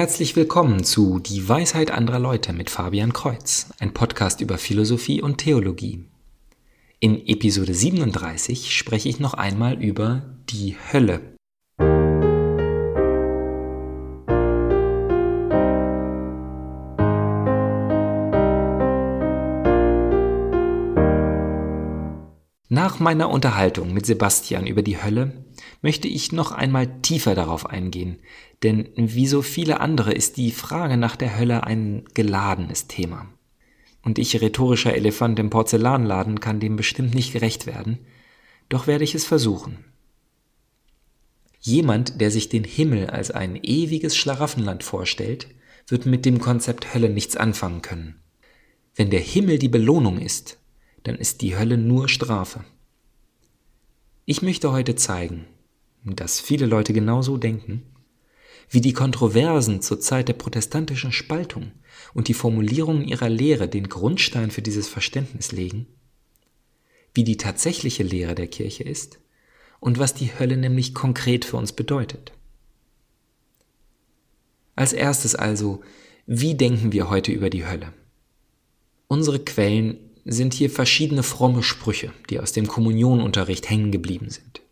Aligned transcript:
Herzlich 0.00 0.34
willkommen 0.34 0.82
zu 0.82 1.18
Die 1.18 1.46
Weisheit 1.46 1.90
anderer 1.90 2.20
Leute 2.20 2.54
mit 2.54 2.70
Fabian 2.70 3.12
Kreuz, 3.12 3.66
ein 3.80 3.92
Podcast 3.92 4.40
über 4.40 4.56
Philosophie 4.56 5.20
und 5.20 5.36
Theologie. 5.36 6.06
In 7.00 7.26
Episode 7.26 7.74
37 7.74 8.74
spreche 8.74 9.10
ich 9.10 9.20
noch 9.20 9.34
einmal 9.34 9.74
über 9.74 10.22
die 10.48 10.74
Hölle. 10.90 11.20
Nach 22.70 23.00
meiner 23.00 23.28
Unterhaltung 23.28 23.92
mit 23.92 24.06
Sebastian 24.06 24.66
über 24.66 24.80
die 24.80 25.02
Hölle 25.02 25.44
möchte 25.82 26.08
ich 26.08 26.32
noch 26.32 26.52
einmal 26.52 27.00
tiefer 27.00 27.34
darauf 27.34 27.66
eingehen, 27.66 28.18
denn 28.62 28.90
wie 28.96 29.26
so 29.26 29.42
viele 29.42 29.80
andere 29.80 30.12
ist 30.12 30.36
die 30.36 30.50
Frage 30.50 30.96
nach 30.96 31.16
der 31.16 31.38
Hölle 31.38 31.64
ein 31.64 32.04
geladenes 32.14 32.86
Thema. 32.86 33.28
Und 34.02 34.18
ich, 34.18 34.40
rhetorischer 34.40 34.94
Elefant 34.94 35.38
im 35.38 35.50
Porzellanladen, 35.50 36.40
kann 36.40 36.60
dem 36.60 36.76
bestimmt 36.76 37.14
nicht 37.14 37.32
gerecht 37.32 37.66
werden, 37.66 37.98
doch 38.68 38.86
werde 38.86 39.04
ich 39.04 39.14
es 39.14 39.26
versuchen. 39.26 39.84
Jemand, 41.60 42.20
der 42.20 42.30
sich 42.30 42.48
den 42.48 42.64
Himmel 42.64 43.08
als 43.10 43.30
ein 43.30 43.56
ewiges 43.62 44.16
Schlaraffenland 44.16 44.82
vorstellt, 44.82 45.48
wird 45.88 46.06
mit 46.06 46.24
dem 46.24 46.38
Konzept 46.38 46.94
Hölle 46.94 47.10
nichts 47.10 47.36
anfangen 47.36 47.82
können. 47.82 48.20
Wenn 48.94 49.10
der 49.10 49.20
Himmel 49.20 49.58
die 49.58 49.68
Belohnung 49.68 50.18
ist, 50.18 50.58
dann 51.02 51.16
ist 51.16 51.42
die 51.42 51.56
Hölle 51.56 51.76
nur 51.76 52.08
Strafe. 52.08 52.64
Ich 54.24 54.42
möchte 54.42 54.72
heute 54.72 54.94
zeigen, 54.94 55.46
dass 56.04 56.40
viele 56.40 56.66
Leute 56.66 56.92
genauso 56.92 57.36
denken, 57.36 57.82
wie 58.70 58.80
die 58.80 58.92
Kontroversen 58.92 59.82
zur 59.82 60.00
Zeit 60.00 60.28
der 60.28 60.34
protestantischen 60.34 61.12
Spaltung 61.12 61.72
und 62.14 62.28
die 62.28 62.34
Formulierungen 62.34 63.04
ihrer 63.04 63.28
Lehre 63.28 63.68
den 63.68 63.88
Grundstein 63.88 64.50
für 64.50 64.62
dieses 64.62 64.88
Verständnis 64.88 65.52
legen, 65.52 65.86
wie 67.12 67.24
die 67.24 67.36
tatsächliche 67.36 68.04
Lehre 68.04 68.34
der 68.34 68.46
Kirche 68.46 68.84
ist 68.84 69.18
und 69.80 69.98
was 69.98 70.14
die 70.14 70.38
Hölle 70.38 70.56
nämlich 70.56 70.94
konkret 70.94 71.44
für 71.44 71.56
uns 71.56 71.72
bedeutet. 71.72 72.32
Als 74.76 74.92
erstes 74.92 75.34
also, 75.34 75.82
wie 76.26 76.54
denken 76.54 76.92
wir 76.92 77.10
heute 77.10 77.32
über 77.32 77.50
die 77.50 77.66
Hölle? 77.66 77.92
Unsere 79.08 79.40
Quellen 79.40 79.98
sind 80.24 80.54
hier 80.54 80.70
verschiedene 80.70 81.24
fromme 81.24 81.64
Sprüche, 81.64 82.12
die 82.30 82.38
aus 82.38 82.52
dem 82.52 82.68
Kommunionunterricht 82.68 83.68
hängen 83.68 83.90
geblieben 83.90 84.30
sind. 84.30 84.62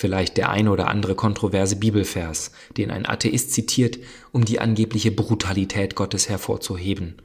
Vielleicht 0.00 0.36
der 0.36 0.50
eine 0.50 0.70
oder 0.70 0.86
andere 0.86 1.16
kontroverse 1.16 1.74
Bibelvers, 1.74 2.52
den 2.76 2.92
ein 2.92 3.04
Atheist 3.04 3.50
zitiert, 3.52 3.98
um 4.30 4.44
die 4.44 4.60
angebliche 4.60 5.10
Brutalität 5.10 5.96
Gottes 5.96 6.28
hervorzuheben. 6.28 7.16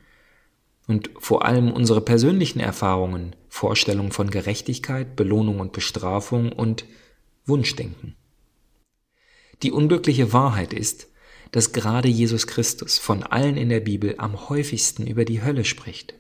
Und 0.88 1.12
vor 1.20 1.46
allem 1.46 1.72
unsere 1.72 2.02
persönlichen 2.02 2.60
Erfahrungen, 2.60 3.36
Vorstellungen 3.48 4.12
von 4.12 4.32
Gerechtigkeit, 4.32 5.16
Belohnung 5.16 5.60
und 5.60 5.72
Bestrafung 5.72 6.52
und 6.52 6.86
Wunschdenken. 7.46 8.16
Die 9.62 9.72
unglückliche 9.72 10.34
Wahrheit 10.34 10.74
ist, 10.74 11.10
dass 11.52 11.74
gerade 11.74 12.08
Jesus 12.08 12.48
Christus 12.48 12.98
von 12.98 13.22
allen 13.22 13.56
in 13.56 13.70
der 13.70 13.82
Bibel 13.82 14.16
am 14.18 14.50
häufigsten 14.50 15.06
über 15.06 15.26
die 15.26 15.44
Hölle 15.44 15.64
spricht. 15.64 16.16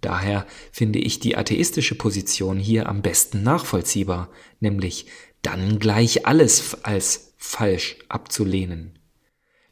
Daher 0.00 0.46
finde 0.70 1.00
ich 1.00 1.18
die 1.18 1.36
atheistische 1.36 1.96
Position 1.96 2.58
hier 2.58 2.88
am 2.88 3.02
besten 3.02 3.42
nachvollziehbar, 3.42 4.30
nämlich 4.60 5.06
dann 5.42 5.78
gleich 5.78 6.26
alles 6.26 6.84
als 6.84 7.34
falsch 7.36 7.96
abzulehnen. 8.08 8.98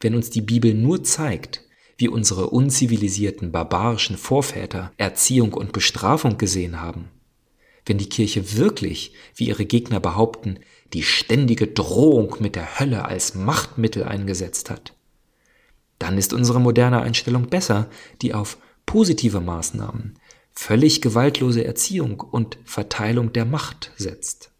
Wenn 0.00 0.14
uns 0.14 0.30
die 0.30 0.42
Bibel 0.42 0.74
nur 0.74 1.02
zeigt, 1.02 1.62
wie 1.96 2.08
unsere 2.08 2.50
unzivilisierten 2.50 3.52
barbarischen 3.52 4.18
Vorväter 4.18 4.92
Erziehung 4.96 5.54
und 5.54 5.72
Bestrafung 5.72 6.38
gesehen 6.38 6.80
haben, 6.80 7.08
wenn 7.86 7.98
die 7.98 8.08
Kirche 8.08 8.56
wirklich, 8.56 9.14
wie 9.34 9.48
ihre 9.48 9.64
Gegner 9.64 10.00
behaupten, 10.00 10.58
die 10.92 11.02
ständige 11.02 11.68
Drohung 11.68 12.36
mit 12.40 12.56
der 12.56 12.78
Hölle 12.78 13.04
als 13.04 13.34
Machtmittel 13.34 14.04
eingesetzt 14.04 14.70
hat, 14.70 14.94
dann 15.98 16.18
ist 16.18 16.32
unsere 16.32 16.60
moderne 16.60 17.00
Einstellung 17.00 17.46
besser, 17.46 17.88
die 18.22 18.34
auf 18.34 18.58
positive 18.84 19.40
Maßnahmen, 19.40 20.18
völlig 20.52 21.00
gewaltlose 21.00 21.64
Erziehung 21.64 22.20
und 22.20 22.58
Verteilung 22.64 23.32
der 23.32 23.44
Macht 23.44 23.92
setzt. 23.96 24.50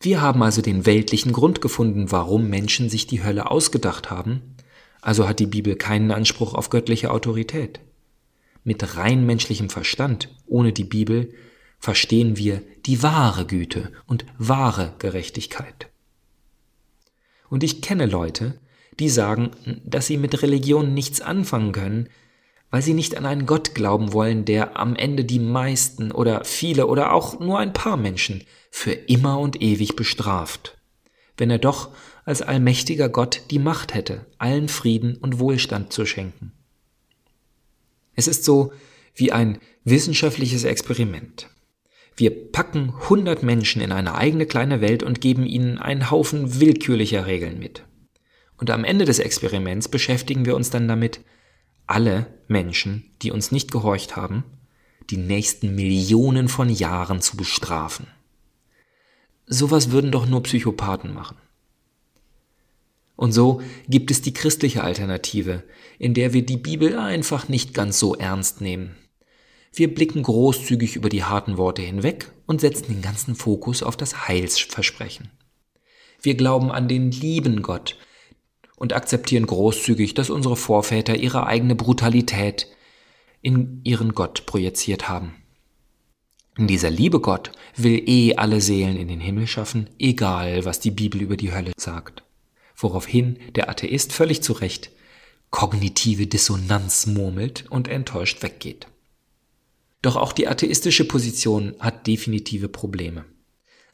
Wir 0.00 0.20
haben 0.20 0.42
also 0.42 0.62
den 0.62 0.86
weltlichen 0.86 1.32
Grund 1.32 1.60
gefunden, 1.60 2.10
warum 2.10 2.48
Menschen 2.48 2.90
sich 2.90 3.06
die 3.06 3.24
Hölle 3.24 3.50
ausgedacht 3.50 4.10
haben, 4.10 4.56
also 5.00 5.28
hat 5.28 5.40
die 5.40 5.46
Bibel 5.46 5.76
keinen 5.76 6.10
Anspruch 6.10 6.54
auf 6.54 6.70
göttliche 6.70 7.10
Autorität. 7.10 7.80
Mit 8.64 8.96
rein 8.96 9.24
menschlichem 9.24 9.70
Verstand, 9.70 10.28
ohne 10.46 10.72
die 10.72 10.84
Bibel, 10.84 11.32
verstehen 11.78 12.36
wir 12.36 12.62
die 12.84 13.02
wahre 13.02 13.46
Güte 13.46 13.92
und 14.06 14.26
wahre 14.38 14.94
Gerechtigkeit. 14.98 15.88
Und 17.48 17.62
ich 17.62 17.80
kenne 17.80 18.06
Leute, 18.06 18.58
die 18.98 19.08
sagen, 19.08 19.50
dass 19.84 20.06
sie 20.06 20.16
mit 20.16 20.42
Religion 20.42 20.94
nichts 20.94 21.20
anfangen 21.20 21.72
können, 21.72 22.08
weil 22.76 22.82
sie 22.82 22.92
nicht 22.92 23.16
an 23.16 23.24
einen 23.24 23.46
Gott 23.46 23.74
glauben 23.74 24.12
wollen, 24.12 24.44
der 24.44 24.78
am 24.78 24.96
Ende 24.96 25.24
die 25.24 25.38
meisten 25.38 26.12
oder 26.12 26.44
viele 26.44 26.88
oder 26.88 27.14
auch 27.14 27.40
nur 27.40 27.58
ein 27.58 27.72
paar 27.72 27.96
Menschen 27.96 28.44
für 28.70 28.92
immer 28.92 29.40
und 29.40 29.62
ewig 29.62 29.96
bestraft, 29.96 30.76
wenn 31.38 31.48
er 31.48 31.56
doch 31.56 31.88
als 32.26 32.42
allmächtiger 32.42 33.08
Gott 33.08 33.44
die 33.50 33.58
Macht 33.58 33.94
hätte, 33.94 34.26
allen 34.36 34.68
Frieden 34.68 35.16
und 35.16 35.38
Wohlstand 35.38 35.90
zu 35.90 36.04
schenken. 36.04 36.52
Es 38.14 38.28
ist 38.28 38.44
so 38.44 38.74
wie 39.14 39.32
ein 39.32 39.58
wissenschaftliches 39.84 40.64
Experiment. 40.64 41.48
Wir 42.14 42.52
packen 42.52 42.92
hundert 43.08 43.42
Menschen 43.42 43.80
in 43.80 43.90
eine 43.90 44.16
eigene 44.16 44.44
kleine 44.44 44.82
Welt 44.82 45.02
und 45.02 45.22
geben 45.22 45.46
ihnen 45.46 45.78
einen 45.78 46.10
Haufen 46.10 46.60
willkürlicher 46.60 47.24
Regeln 47.24 47.58
mit. 47.58 47.84
Und 48.58 48.68
am 48.68 48.84
Ende 48.84 49.06
des 49.06 49.18
Experiments 49.18 49.88
beschäftigen 49.88 50.44
wir 50.44 50.54
uns 50.54 50.68
dann 50.68 50.88
damit, 50.88 51.20
alle 51.86 52.26
Menschen, 52.48 53.10
die 53.22 53.30
uns 53.30 53.52
nicht 53.52 53.70
gehorcht 53.70 54.16
haben, 54.16 54.44
die 55.10 55.16
nächsten 55.16 55.74
Millionen 55.74 56.48
von 56.48 56.68
Jahren 56.68 57.20
zu 57.20 57.36
bestrafen. 57.36 58.06
Sowas 59.46 59.90
würden 59.90 60.10
doch 60.10 60.26
nur 60.26 60.42
Psychopathen 60.42 61.14
machen. 61.14 61.36
Und 63.14 63.32
so 63.32 63.62
gibt 63.88 64.10
es 64.10 64.20
die 64.20 64.34
christliche 64.34 64.84
Alternative, 64.84 65.62
in 65.98 66.12
der 66.12 66.32
wir 66.32 66.44
die 66.44 66.58
Bibel 66.58 66.98
einfach 66.98 67.48
nicht 67.48 67.72
ganz 67.72 67.98
so 67.98 68.14
ernst 68.14 68.60
nehmen. 68.60 68.96
Wir 69.72 69.94
blicken 69.94 70.22
großzügig 70.22 70.96
über 70.96 71.08
die 71.08 71.24
harten 71.24 71.56
Worte 71.56 71.82
hinweg 71.82 72.32
und 72.46 72.60
setzen 72.60 72.86
den 72.88 73.02
ganzen 73.02 73.34
Fokus 73.34 73.82
auf 73.82 73.96
das 73.96 74.28
Heilsversprechen. 74.28 75.30
Wir 76.20 76.34
glauben 76.34 76.70
an 76.70 76.88
den 76.88 77.10
lieben 77.10 77.62
Gott, 77.62 77.96
und 78.76 78.92
akzeptieren 78.92 79.46
großzügig, 79.46 80.14
dass 80.14 80.30
unsere 80.30 80.56
Vorväter 80.56 81.16
ihre 81.16 81.46
eigene 81.46 81.74
Brutalität 81.74 82.68
in 83.42 83.80
ihren 83.84 84.12
Gott 84.12 84.46
projiziert 84.46 85.08
haben. 85.08 85.34
Dieser 86.58 86.90
liebe 86.90 87.20
Gott 87.20 87.52
will 87.76 88.02
eh 88.06 88.36
alle 88.36 88.60
Seelen 88.60 88.96
in 88.96 89.08
den 89.08 89.20
Himmel 89.20 89.46
schaffen, 89.46 89.90
egal 89.98 90.64
was 90.64 90.80
die 90.80 90.90
Bibel 90.90 91.20
über 91.20 91.36
die 91.36 91.52
Hölle 91.52 91.72
sagt. 91.76 92.22
Woraufhin 92.76 93.38
der 93.54 93.68
Atheist 93.68 94.12
völlig 94.12 94.42
zu 94.42 94.52
Recht 94.52 94.90
kognitive 95.50 96.26
Dissonanz 96.26 97.06
murmelt 97.06 97.64
und 97.70 97.88
enttäuscht 97.88 98.42
weggeht. 98.42 98.88
Doch 100.02 100.16
auch 100.16 100.32
die 100.32 100.48
atheistische 100.48 101.06
Position 101.06 101.74
hat 101.78 102.06
definitive 102.06 102.68
Probleme. 102.68 103.24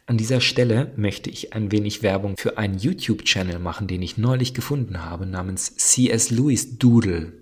An 0.07 0.19
dieser 0.19 0.41
Stelle 0.41 0.93
möchte 0.97 1.31
ich 1.31 1.53
ein 1.53 1.71
wenig 1.71 2.03
Werbung 2.03 2.37
für 2.37 2.59
einen 2.59 2.77
YouTube-Channel 2.77 3.59
machen, 3.59 3.87
den 3.87 4.03
ich 4.03 4.19
neulich 4.19 4.53
gefunden 4.53 5.05
habe, 5.05 5.27
namens 5.27 5.77
C.S. 5.77 6.31
Lewis 6.31 6.79
Doodle. 6.79 7.33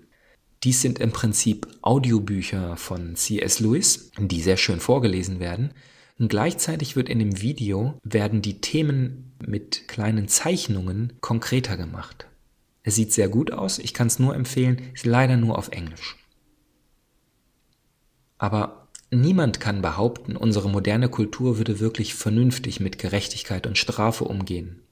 Dies 0.63 0.81
sind 0.81 0.99
im 0.99 1.11
Prinzip 1.11 1.67
Audiobücher 1.81 2.77
von 2.77 3.15
C.S. 3.15 3.59
Lewis, 3.61 4.11
die 4.19 4.41
sehr 4.41 4.57
schön 4.57 4.79
vorgelesen 4.79 5.39
werden. 5.39 5.73
Und 6.19 6.29
gleichzeitig 6.29 6.95
wird 6.95 7.09
in 7.09 7.17
dem 7.17 7.41
Video 7.41 7.99
werden 8.03 8.43
die 8.43 8.61
Themen 8.61 9.33
mit 9.43 9.87
kleinen 9.87 10.27
Zeichnungen 10.27 11.13
konkreter 11.19 11.77
gemacht. 11.77 12.27
Es 12.83 12.93
sieht 12.93 13.11
sehr 13.11 13.27
gut 13.27 13.51
aus, 13.51 13.79
ich 13.79 13.95
kann 13.95 14.05
es 14.05 14.19
nur 14.19 14.35
empfehlen, 14.35 14.79
ist 14.93 15.07
leider 15.07 15.35
nur 15.35 15.57
auf 15.57 15.69
Englisch. 15.69 16.15
Aber 18.37 18.80
Niemand 19.13 19.59
kann 19.59 19.81
behaupten, 19.81 20.37
unsere 20.37 20.69
moderne 20.69 21.09
Kultur 21.09 21.57
würde 21.57 21.81
wirklich 21.81 22.15
vernünftig 22.15 22.79
mit 22.79 22.97
Gerechtigkeit 22.97 23.67
und 23.67 23.77
Strafe 23.77 24.23
umgehen. 24.23 24.83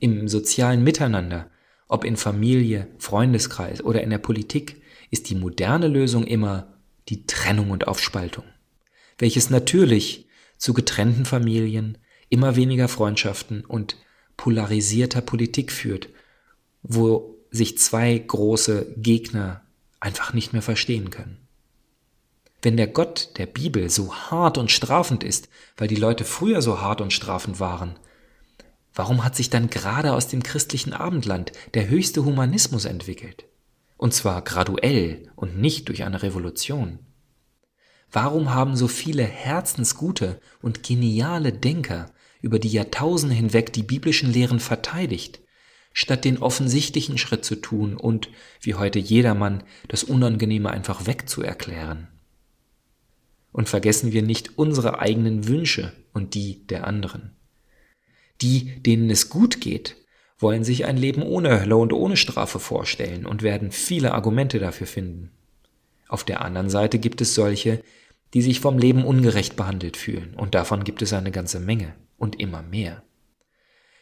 Im 0.00 0.26
sozialen 0.26 0.82
Miteinander, 0.82 1.48
ob 1.86 2.04
in 2.04 2.16
Familie, 2.16 2.88
Freundeskreis 2.98 3.84
oder 3.84 4.02
in 4.02 4.10
der 4.10 4.18
Politik, 4.18 4.82
ist 5.12 5.30
die 5.30 5.36
moderne 5.36 5.86
Lösung 5.86 6.24
immer 6.24 6.74
die 7.08 7.24
Trennung 7.26 7.70
und 7.70 7.86
Aufspaltung, 7.86 8.44
welches 9.18 9.48
natürlich 9.48 10.26
zu 10.58 10.74
getrennten 10.74 11.24
Familien, 11.24 11.98
immer 12.28 12.56
weniger 12.56 12.88
Freundschaften 12.88 13.64
und 13.64 13.96
polarisierter 14.36 15.20
Politik 15.20 15.70
führt, 15.70 16.08
wo 16.82 17.38
sich 17.52 17.78
zwei 17.78 18.18
große 18.18 18.94
Gegner 18.96 19.62
einfach 20.00 20.32
nicht 20.32 20.52
mehr 20.52 20.62
verstehen 20.62 21.10
können. 21.10 21.45
Wenn 22.66 22.76
der 22.76 22.88
Gott 22.88 23.30
der 23.36 23.46
Bibel 23.46 23.88
so 23.90 24.12
hart 24.12 24.58
und 24.58 24.72
strafend 24.72 25.22
ist, 25.22 25.48
weil 25.76 25.86
die 25.86 25.94
Leute 25.94 26.24
früher 26.24 26.62
so 26.62 26.80
hart 26.80 27.00
und 27.00 27.12
strafend 27.12 27.60
waren, 27.60 27.96
warum 28.92 29.22
hat 29.22 29.36
sich 29.36 29.50
dann 29.50 29.70
gerade 29.70 30.14
aus 30.14 30.26
dem 30.26 30.42
christlichen 30.42 30.92
Abendland 30.92 31.52
der 31.74 31.88
höchste 31.88 32.24
Humanismus 32.24 32.84
entwickelt? 32.84 33.44
Und 33.96 34.14
zwar 34.14 34.42
graduell 34.42 35.30
und 35.36 35.60
nicht 35.60 35.86
durch 35.86 36.02
eine 36.02 36.24
Revolution. 36.24 36.98
Warum 38.10 38.52
haben 38.52 38.74
so 38.74 38.88
viele 38.88 39.22
herzensgute 39.22 40.40
und 40.60 40.82
geniale 40.82 41.52
Denker 41.52 42.10
über 42.42 42.58
die 42.58 42.70
Jahrtausende 42.70 43.36
hinweg 43.36 43.72
die 43.74 43.84
biblischen 43.84 44.32
Lehren 44.32 44.58
verteidigt, 44.58 45.38
statt 45.92 46.24
den 46.24 46.38
offensichtlichen 46.38 47.16
Schritt 47.16 47.44
zu 47.44 47.54
tun 47.54 47.96
und, 47.96 48.28
wie 48.60 48.74
heute 48.74 48.98
jedermann, 48.98 49.62
das 49.86 50.02
Unangenehme 50.02 50.68
einfach 50.68 51.06
wegzuerklären? 51.06 52.08
Und 53.56 53.70
vergessen 53.70 54.12
wir 54.12 54.20
nicht 54.20 54.58
unsere 54.58 54.98
eigenen 54.98 55.48
Wünsche 55.48 55.94
und 56.12 56.34
die 56.34 56.66
der 56.66 56.86
anderen. 56.86 57.34
Die, 58.42 58.82
denen 58.82 59.08
es 59.08 59.30
gut 59.30 59.62
geht, 59.62 59.96
wollen 60.38 60.62
sich 60.62 60.84
ein 60.84 60.98
Leben 60.98 61.22
ohne 61.22 61.62
Hölle 61.62 61.78
und 61.78 61.94
ohne 61.94 62.18
Strafe 62.18 62.60
vorstellen 62.60 63.24
und 63.24 63.42
werden 63.42 63.72
viele 63.72 64.12
Argumente 64.12 64.58
dafür 64.58 64.86
finden. 64.86 65.30
Auf 66.06 66.22
der 66.22 66.42
anderen 66.42 66.68
Seite 66.68 66.98
gibt 66.98 67.22
es 67.22 67.34
solche, 67.34 67.82
die 68.34 68.42
sich 68.42 68.60
vom 68.60 68.78
Leben 68.78 69.06
ungerecht 69.06 69.56
behandelt 69.56 69.96
fühlen, 69.96 70.34
und 70.34 70.54
davon 70.54 70.84
gibt 70.84 71.00
es 71.00 71.14
eine 71.14 71.30
ganze 71.30 71.58
Menge 71.58 71.94
und 72.18 72.38
immer 72.38 72.60
mehr. 72.60 73.04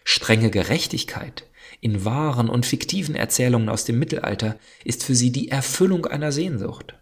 Strenge 0.02 0.50
Gerechtigkeit 0.50 1.48
in 1.80 2.04
wahren 2.04 2.48
und 2.48 2.66
fiktiven 2.66 3.14
Erzählungen 3.14 3.68
aus 3.68 3.84
dem 3.84 4.00
Mittelalter 4.00 4.58
ist 4.82 5.04
für 5.04 5.14
sie 5.14 5.30
die 5.30 5.48
Erfüllung 5.48 6.06
einer 6.06 6.32
Sehnsucht. 6.32 6.96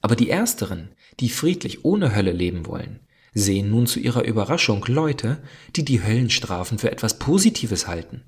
Aber 0.00 0.16
die 0.16 0.30
Ersteren, 0.30 0.90
die 1.20 1.28
friedlich 1.28 1.84
ohne 1.84 2.14
Hölle 2.14 2.32
leben 2.32 2.66
wollen, 2.66 3.00
sehen 3.34 3.70
nun 3.70 3.86
zu 3.86 4.00
ihrer 4.00 4.24
Überraschung 4.24 4.84
Leute, 4.86 5.42
die 5.74 5.84
die 5.84 6.02
Höllenstrafen 6.02 6.78
für 6.78 6.90
etwas 6.90 7.18
Positives 7.18 7.86
halten. 7.86 8.22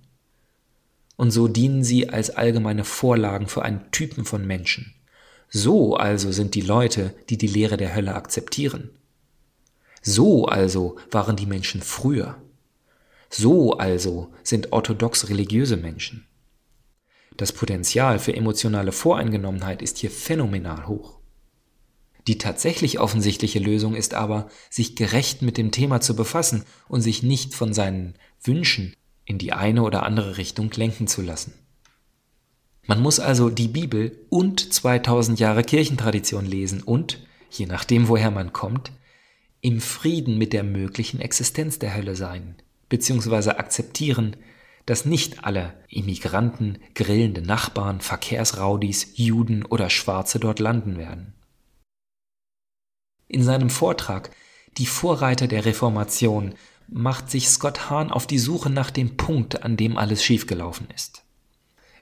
Und 1.16 1.30
so 1.30 1.48
dienen 1.48 1.82
sie 1.82 2.10
als 2.10 2.30
allgemeine 2.30 2.84
Vorlagen 2.84 3.48
für 3.48 3.62
einen 3.62 3.90
Typen 3.90 4.24
von 4.24 4.46
Menschen. 4.46 4.94
So 5.48 5.96
also 5.96 6.30
sind 6.30 6.54
die 6.54 6.60
Leute, 6.60 7.14
die 7.30 7.38
die 7.38 7.46
Lehre 7.46 7.76
der 7.76 7.94
Hölle 7.94 8.14
akzeptieren. 8.14 8.90
So 10.02 10.44
also 10.44 10.96
waren 11.10 11.36
die 11.36 11.46
Menschen 11.46 11.80
früher. 11.80 12.36
So 13.30 13.74
also 13.78 14.32
sind 14.42 14.72
orthodox 14.72 15.28
religiöse 15.28 15.76
Menschen. 15.76 16.26
Das 17.36 17.52
Potenzial 17.52 18.18
für 18.18 18.34
emotionale 18.34 18.92
Voreingenommenheit 18.92 19.80
ist 19.80 19.98
hier 19.98 20.10
phänomenal 20.10 20.86
hoch. 20.86 21.17
Die 22.28 22.36
tatsächlich 22.36 23.00
offensichtliche 23.00 23.58
Lösung 23.58 23.94
ist 23.94 24.12
aber, 24.12 24.48
sich 24.68 24.96
gerecht 24.96 25.40
mit 25.40 25.56
dem 25.56 25.70
Thema 25.70 26.02
zu 26.02 26.14
befassen 26.14 26.64
und 26.86 27.00
sich 27.00 27.22
nicht 27.22 27.54
von 27.54 27.72
seinen 27.72 28.16
Wünschen 28.44 28.94
in 29.24 29.38
die 29.38 29.54
eine 29.54 29.82
oder 29.82 30.02
andere 30.02 30.36
Richtung 30.36 30.70
lenken 30.76 31.06
zu 31.06 31.22
lassen. 31.22 31.54
Man 32.86 33.00
muss 33.00 33.18
also 33.18 33.48
die 33.48 33.68
Bibel 33.68 34.26
und 34.28 34.74
2000 34.74 35.40
Jahre 35.40 35.62
Kirchentradition 35.62 36.44
lesen 36.44 36.82
und, 36.82 37.26
je 37.50 37.64
nachdem 37.64 38.08
woher 38.08 38.30
man 38.30 38.52
kommt, 38.52 38.92
im 39.62 39.80
Frieden 39.80 40.36
mit 40.36 40.52
der 40.52 40.64
möglichen 40.64 41.20
Existenz 41.20 41.78
der 41.78 41.94
Hölle 41.94 42.14
sein, 42.14 42.56
beziehungsweise 42.90 43.58
akzeptieren, 43.58 44.36
dass 44.84 45.06
nicht 45.06 45.44
alle 45.44 45.72
Immigranten, 45.88 46.78
grillende 46.94 47.40
Nachbarn, 47.40 48.02
Verkehrsraudis, 48.02 49.12
Juden 49.14 49.64
oder 49.64 49.88
Schwarze 49.88 50.38
dort 50.38 50.58
landen 50.58 50.98
werden. 50.98 51.32
In 53.28 53.42
seinem 53.42 53.68
Vortrag 53.68 54.30
Die 54.78 54.86
Vorreiter 54.86 55.48
der 55.48 55.66
Reformation 55.66 56.54
macht 56.88 57.30
sich 57.30 57.50
Scott 57.50 57.90
Hahn 57.90 58.10
auf 58.10 58.26
die 58.26 58.38
Suche 58.38 58.70
nach 58.70 58.90
dem 58.90 59.18
Punkt, 59.18 59.62
an 59.62 59.76
dem 59.76 59.98
alles 59.98 60.24
schiefgelaufen 60.24 60.88
ist. 60.94 61.24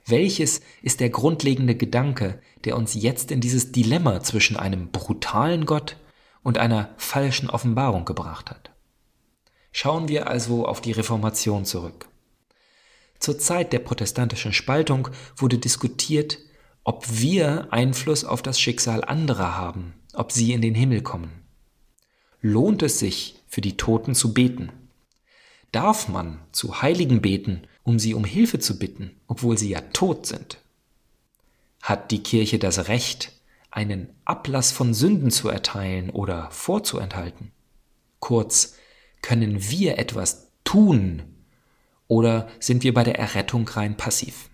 Welches 0.05 0.61
ist 0.83 1.01
der 1.01 1.11
grundlegende 1.11 1.75
Gedanke, 1.75 2.41
der 2.65 2.77
uns 2.77 2.95
jetzt 2.95 3.33
in 3.33 3.41
dieses 3.41 3.73
Dilemma 3.73 4.23
zwischen 4.23 4.57
einem 4.57 4.93
brutalen 4.93 5.67
Gott 5.67 5.97
und 6.45 6.59
einer 6.59 6.95
falschen 6.97 7.51
Offenbarung 7.51 8.05
gebracht 8.05 8.49
hat? 8.49 8.71
Schauen 9.73 10.07
wir 10.07 10.29
also 10.29 10.65
auf 10.65 10.81
die 10.81 10.93
Reformation 10.93 11.65
zurück. 11.65 12.09
Zur 13.19 13.37
Zeit 13.41 13.73
der 13.73 13.81
protestantischen 13.81 14.53
Spaltung 14.53 15.09
wurde 15.37 15.59
diskutiert, 15.59 16.39
ob 16.85 17.05
wir 17.11 17.67
Einfluss 17.73 18.25
auf 18.25 18.43
das 18.43 18.61
Schicksal 18.61 19.03
anderer 19.03 19.57
haben 19.57 19.96
ob 20.17 20.33
sie 20.33 20.53
in 20.53 20.63
den 20.63 20.75
Himmel 20.75 21.03
kommen. 21.03 21.31
Lohnt 22.41 22.83
es 22.83 22.99
sich, 22.99 23.43
für 23.47 23.61
die 23.61 23.77
Toten 23.77 24.15
zu 24.15 24.35
beten? 24.35 24.71
Darf 25.73 26.09
man 26.09 26.41
zu 26.53 26.83
Heiligen 26.83 27.21
beten, 27.21 27.63
um 27.83 27.99
sie 27.99 28.15
um 28.15 28.25
Hilfe 28.25 28.59
zu 28.59 28.79
bitten, 28.79 29.13
obwohl 29.27 29.57
sie 29.59 29.71
ja 29.71 29.81
tot 29.93 30.27
sind? 30.27 30.59
Hat 31.83 32.11
die 32.11 32.23
Kirche 32.23 32.59
das 32.59 32.89
Recht, 32.89 33.33
einen 33.71 34.09
Ablass 34.25 34.73
von 34.73 34.95
Sünden 34.95 35.31
zu 35.31 35.49
erteilen 35.49 36.11
oder 36.11 36.51
vorzuenthalten? 36.51 37.53
Kurz, 38.21 38.75
können 39.23 39.71
wir 39.71 39.99
etwas 39.99 40.51
tun 40.65 41.23
oder 42.09 42.49
sind 42.59 42.85
wir 42.85 42.95
bei 42.95 43.05
der 43.05 43.19
Errettung 43.19 43.69
rein 43.69 43.97
passiv? 43.97 44.51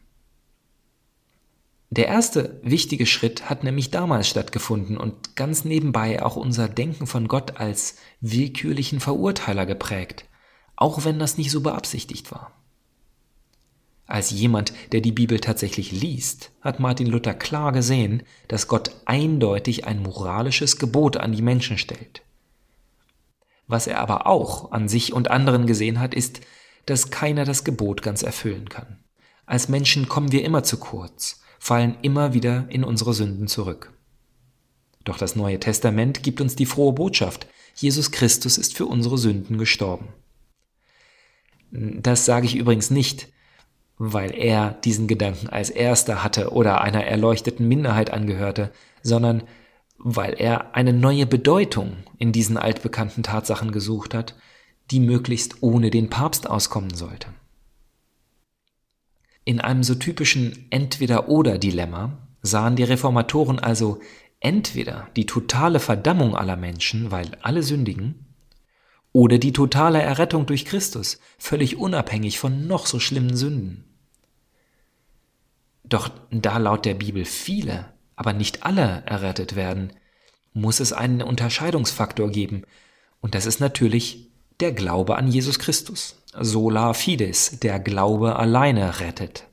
Der 1.94 2.06
erste 2.06 2.58
wichtige 2.62 3.04
Schritt 3.04 3.50
hat 3.50 3.64
nämlich 3.64 3.90
damals 3.90 4.26
stattgefunden 4.26 4.96
und 4.96 5.36
ganz 5.36 5.66
nebenbei 5.66 6.22
auch 6.22 6.36
unser 6.36 6.66
Denken 6.66 7.06
von 7.06 7.28
Gott 7.28 7.58
als 7.58 7.96
willkürlichen 8.22 8.98
Verurteiler 8.98 9.66
geprägt, 9.66 10.24
auch 10.74 11.04
wenn 11.04 11.18
das 11.18 11.36
nicht 11.36 11.50
so 11.50 11.60
beabsichtigt 11.60 12.32
war. 12.32 12.52
Als 14.06 14.30
jemand, 14.30 14.72
der 14.92 15.02
die 15.02 15.12
Bibel 15.12 15.38
tatsächlich 15.38 15.92
liest, 15.92 16.50
hat 16.62 16.80
Martin 16.80 17.08
Luther 17.08 17.34
klar 17.34 17.72
gesehen, 17.72 18.22
dass 18.48 18.68
Gott 18.68 18.92
eindeutig 19.04 19.84
ein 19.84 20.02
moralisches 20.02 20.78
Gebot 20.78 21.18
an 21.18 21.32
die 21.32 21.42
Menschen 21.42 21.76
stellt. 21.76 22.22
Was 23.66 23.86
er 23.86 24.00
aber 24.00 24.26
auch 24.26 24.72
an 24.72 24.88
sich 24.88 25.12
und 25.12 25.30
anderen 25.30 25.66
gesehen 25.66 26.00
hat, 26.00 26.14
ist, 26.14 26.40
dass 26.86 27.10
keiner 27.10 27.44
das 27.44 27.64
Gebot 27.64 28.00
ganz 28.00 28.22
erfüllen 28.22 28.70
kann. 28.70 29.04
Als 29.44 29.68
Menschen 29.68 30.08
kommen 30.08 30.32
wir 30.32 30.42
immer 30.42 30.62
zu 30.62 30.78
kurz 30.78 31.41
fallen 31.62 31.96
immer 32.02 32.34
wieder 32.34 32.66
in 32.70 32.82
unsere 32.82 33.14
Sünden 33.14 33.46
zurück. 33.46 33.92
Doch 35.04 35.16
das 35.16 35.36
Neue 35.36 35.60
Testament 35.60 36.24
gibt 36.24 36.40
uns 36.40 36.56
die 36.56 36.66
frohe 36.66 36.92
Botschaft, 36.92 37.46
Jesus 37.76 38.10
Christus 38.10 38.58
ist 38.58 38.76
für 38.76 38.86
unsere 38.86 39.16
Sünden 39.16 39.58
gestorben. 39.58 40.08
Das 41.70 42.24
sage 42.24 42.46
ich 42.46 42.56
übrigens 42.56 42.90
nicht, 42.90 43.28
weil 43.96 44.34
er 44.34 44.72
diesen 44.72 45.06
Gedanken 45.06 45.50
als 45.50 45.70
erster 45.70 46.24
hatte 46.24 46.50
oder 46.50 46.80
einer 46.80 47.04
erleuchteten 47.04 47.68
Minderheit 47.68 48.12
angehörte, 48.12 48.72
sondern 49.04 49.44
weil 49.98 50.34
er 50.34 50.74
eine 50.74 50.92
neue 50.92 51.26
Bedeutung 51.26 51.98
in 52.18 52.32
diesen 52.32 52.56
altbekannten 52.56 53.22
Tatsachen 53.22 53.70
gesucht 53.70 54.14
hat, 54.14 54.34
die 54.90 54.98
möglichst 54.98 55.62
ohne 55.62 55.90
den 55.90 56.10
Papst 56.10 56.50
auskommen 56.50 56.92
sollte. 56.92 57.28
In 59.44 59.60
einem 59.60 59.82
so 59.82 59.94
typischen 59.94 60.66
Entweder-oder-Dilemma 60.70 62.18
sahen 62.42 62.76
die 62.76 62.84
Reformatoren 62.84 63.58
also 63.58 64.00
entweder 64.40 65.08
die 65.16 65.26
totale 65.26 65.80
Verdammung 65.80 66.36
aller 66.36 66.56
Menschen, 66.56 67.10
weil 67.10 67.30
alle 67.42 67.62
sündigen, 67.62 68.26
oder 69.12 69.38
die 69.38 69.52
totale 69.52 70.00
Errettung 70.00 70.46
durch 70.46 70.64
Christus, 70.64 71.20
völlig 71.38 71.76
unabhängig 71.76 72.38
von 72.38 72.66
noch 72.66 72.86
so 72.86 72.98
schlimmen 72.98 73.36
Sünden. 73.36 73.84
Doch 75.84 76.10
da 76.30 76.58
laut 76.58 76.86
der 76.86 76.94
Bibel 76.94 77.24
viele, 77.24 77.92
aber 78.16 78.32
nicht 78.32 78.64
alle 78.64 79.02
errettet 79.04 79.54
werden, 79.54 79.92
muss 80.54 80.80
es 80.80 80.92
einen 80.92 81.22
Unterscheidungsfaktor 81.22 82.30
geben, 82.30 82.62
und 83.20 83.34
das 83.34 83.46
ist 83.46 83.60
natürlich 83.60 84.30
der 84.60 84.72
Glaube 84.72 85.16
an 85.16 85.28
Jesus 85.28 85.58
Christus. 85.58 86.21
Sola 86.38 86.94
fides, 86.94 87.58
der 87.60 87.78
Glaube 87.78 88.36
alleine 88.36 89.00
rettet. 89.00 89.48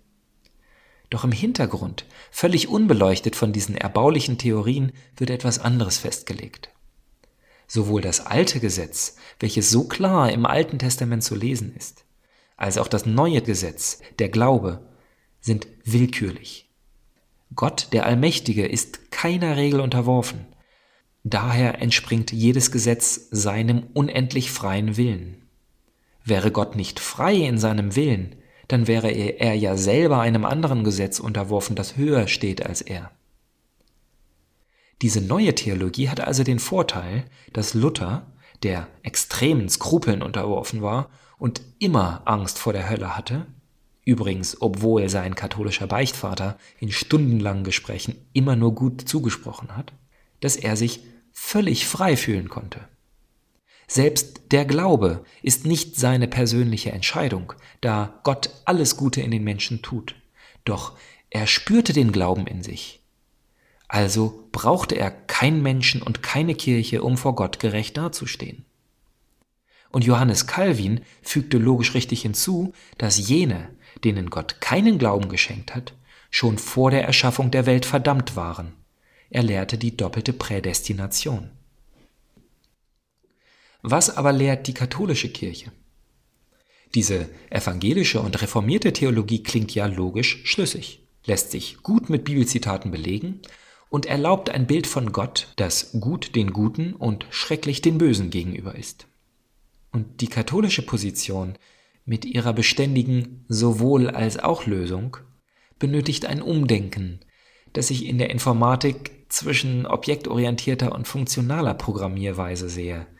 Doch 1.09 1.25
im 1.25 1.33
Hintergrund, 1.33 2.05
völlig 2.31 2.69
unbeleuchtet 2.69 3.35
von 3.35 3.51
diesen 3.51 3.75
erbaulichen 3.75 4.37
Theorien, 4.37 4.93
wird 5.17 5.29
etwas 5.29 5.59
anderes 5.59 5.97
festgelegt. 5.97 6.69
Sowohl 7.67 8.01
das 8.01 8.25
alte 8.25 8.61
Gesetz, 8.61 9.17
welches 9.41 9.69
so 9.69 9.89
klar 9.89 10.31
im 10.31 10.45
Alten 10.45 10.79
Testament 10.79 11.21
zu 11.21 11.35
lesen 11.35 11.75
ist, 11.75 12.05
als 12.55 12.77
auch 12.77 12.87
das 12.87 13.05
neue 13.05 13.41
Gesetz, 13.41 13.99
der 14.19 14.29
Glaube, 14.29 14.87
sind 15.41 15.67
willkürlich. 15.83 16.69
Gott, 17.55 17.89
der 17.91 18.05
Allmächtige, 18.05 18.65
ist 18.65 19.11
keiner 19.11 19.57
Regel 19.57 19.81
unterworfen. 19.81 20.45
Daher 21.23 21.81
entspringt 21.81 22.31
jedes 22.31 22.71
Gesetz 22.71 23.27
seinem 23.31 23.87
unendlich 23.93 24.49
freien 24.49 24.95
Willen. 24.95 25.48
Wäre 26.29 26.51
Gott 26.51 26.75
nicht 26.75 26.99
frei 26.99 27.35
in 27.35 27.57
seinem 27.57 27.95
Willen, 27.95 28.35
dann 28.67 28.85
wäre 28.85 29.09
er 29.09 29.55
ja 29.55 29.75
selber 29.75 30.19
einem 30.19 30.45
anderen 30.45 30.83
Gesetz 30.83 31.19
unterworfen, 31.19 31.75
das 31.75 31.97
höher 31.97 32.27
steht 32.27 32.63
als 32.63 32.81
er. 32.81 33.09
Diese 35.01 35.21
neue 35.21 35.55
Theologie 35.55 36.07
hatte 36.07 36.27
also 36.27 36.43
den 36.43 36.59
Vorteil, 36.59 37.25
dass 37.51 37.73
Luther, 37.73 38.27
der 38.61 38.87
extremen 39.01 39.69
Skrupeln 39.69 40.21
unterworfen 40.21 40.83
war 40.83 41.09
und 41.39 41.61
immer 41.79 42.21
Angst 42.25 42.59
vor 42.59 42.73
der 42.73 42.87
Hölle 42.87 43.17
hatte, 43.17 43.47
übrigens 44.05 44.61
obwohl 44.61 45.09
sein 45.09 45.33
katholischer 45.33 45.87
Beichtvater 45.87 46.57
in 46.79 46.91
stundenlangen 46.91 47.63
Gesprächen 47.63 48.13
immer 48.33 48.55
nur 48.55 48.75
gut 48.75 49.01
zugesprochen 49.01 49.75
hat, 49.75 49.93
dass 50.41 50.57
er 50.57 50.75
sich 50.75 50.99
völlig 51.31 51.87
frei 51.87 52.15
fühlen 52.15 52.49
konnte. 52.49 52.81
Selbst 53.91 54.41
der 54.51 54.65
Glaube 54.65 55.25
ist 55.41 55.65
nicht 55.65 55.95
seine 55.95 56.27
persönliche 56.27 56.91
Entscheidung, 56.91 57.53
da 57.81 58.19
Gott 58.23 58.51
alles 58.65 58.97
Gute 58.97 59.19
in 59.21 59.31
den 59.31 59.43
Menschen 59.43 59.81
tut. 59.81 60.13
Doch 60.63 60.95
er 61.31 61.47
spürte 61.47 61.91
den 61.91 62.11
Glauben 62.11 62.45
in 62.45 62.61
sich. 62.61 63.01
Also 63.87 64.47
brauchte 64.51 64.93
er 64.93 65.09
kein 65.09 65.63
Menschen 65.63 66.03
und 66.03 66.21
keine 66.21 66.53
Kirche, 66.53 67.01
um 67.01 67.17
vor 67.17 67.33
Gott 67.33 67.59
gerecht 67.59 67.97
dazustehen. 67.97 68.63
Und 69.89 70.05
Johannes 70.05 70.45
Calvin 70.45 71.01
fügte 71.23 71.57
logisch 71.57 71.95
richtig 71.95 72.21
hinzu, 72.21 72.73
dass 72.99 73.27
jene, 73.27 73.69
denen 74.03 74.29
Gott 74.29 74.61
keinen 74.61 74.99
Glauben 74.99 75.29
geschenkt 75.29 75.73
hat, 75.73 75.95
schon 76.29 76.59
vor 76.59 76.91
der 76.91 77.05
Erschaffung 77.05 77.49
der 77.49 77.65
Welt 77.65 77.87
verdammt 77.87 78.35
waren. 78.35 78.73
Er 79.31 79.41
lehrte 79.41 79.79
die 79.79 79.97
doppelte 79.97 80.33
Prädestination. 80.33 81.49
Was 83.81 84.15
aber 84.15 84.33
lehrt 84.33 84.67
die 84.67 84.73
katholische 84.73 85.29
Kirche? 85.29 85.71
Diese 86.95 87.29
evangelische 87.49 88.19
und 88.19 88.41
reformierte 88.41 88.91
Theologie 88.91 89.41
klingt 89.43 89.73
ja 89.73 89.85
logisch 89.85 90.41
schlüssig, 90.43 91.01
lässt 91.25 91.51
sich 91.51 91.81
gut 91.81 92.09
mit 92.09 92.25
Bibelzitaten 92.25 92.91
belegen 92.91 93.41
und 93.89 94.05
erlaubt 94.05 94.49
ein 94.49 94.67
Bild 94.67 94.85
von 94.85 95.11
Gott, 95.11 95.53
das 95.55 95.91
gut 95.99 96.35
den 96.35 96.51
Guten 96.51 96.93
und 96.93 97.25
schrecklich 97.29 97.81
den 97.81 97.97
Bösen 97.97 98.31
gegenüber 98.31 98.75
ist. 98.75 99.07
Und 99.91 100.21
die 100.21 100.27
katholische 100.27 100.81
Position 100.81 101.57
mit 102.05 102.25
ihrer 102.25 102.53
beständigen 102.53 103.45
sowohl 103.47 104.09
als 104.09 104.39
auch 104.39 104.65
Lösung 104.65 105.17
benötigt 105.77 106.25
ein 106.25 106.41
Umdenken, 106.41 107.19
das 107.73 107.87
sich 107.87 108.05
in 108.05 108.17
der 108.17 108.29
Informatik 108.29 109.25
zwischen 109.29 109.85
objektorientierter 109.85 110.93
und 110.93 111.07
funktionaler 111.07 111.75
Programmierweise 111.75 112.67
sehe– 112.67 113.07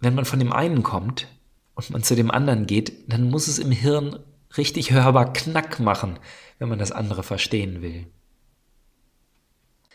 wenn 0.00 0.14
man 0.14 0.24
von 0.24 0.38
dem 0.38 0.52
einen 0.52 0.82
kommt 0.82 1.28
und 1.74 1.90
man 1.90 2.02
zu 2.02 2.16
dem 2.16 2.30
anderen 2.30 2.66
geht, 2.66 3.12
dann 3.12 3.30
muss 3.30 3.48
es 3.48 3.58
im 3.58 3.70
Hirn 3.70 4.18
richtig 4.56 4.90
hörbar 4.90 5.32
Knack 5.32 5.78
machen, 5.78 6.18
wenn 6.58 6.68
man 6.68 6.78
das 6.78 6.92
andere 6.92 7.22
verstehen 7.22 7.82
will. 7.82 8.06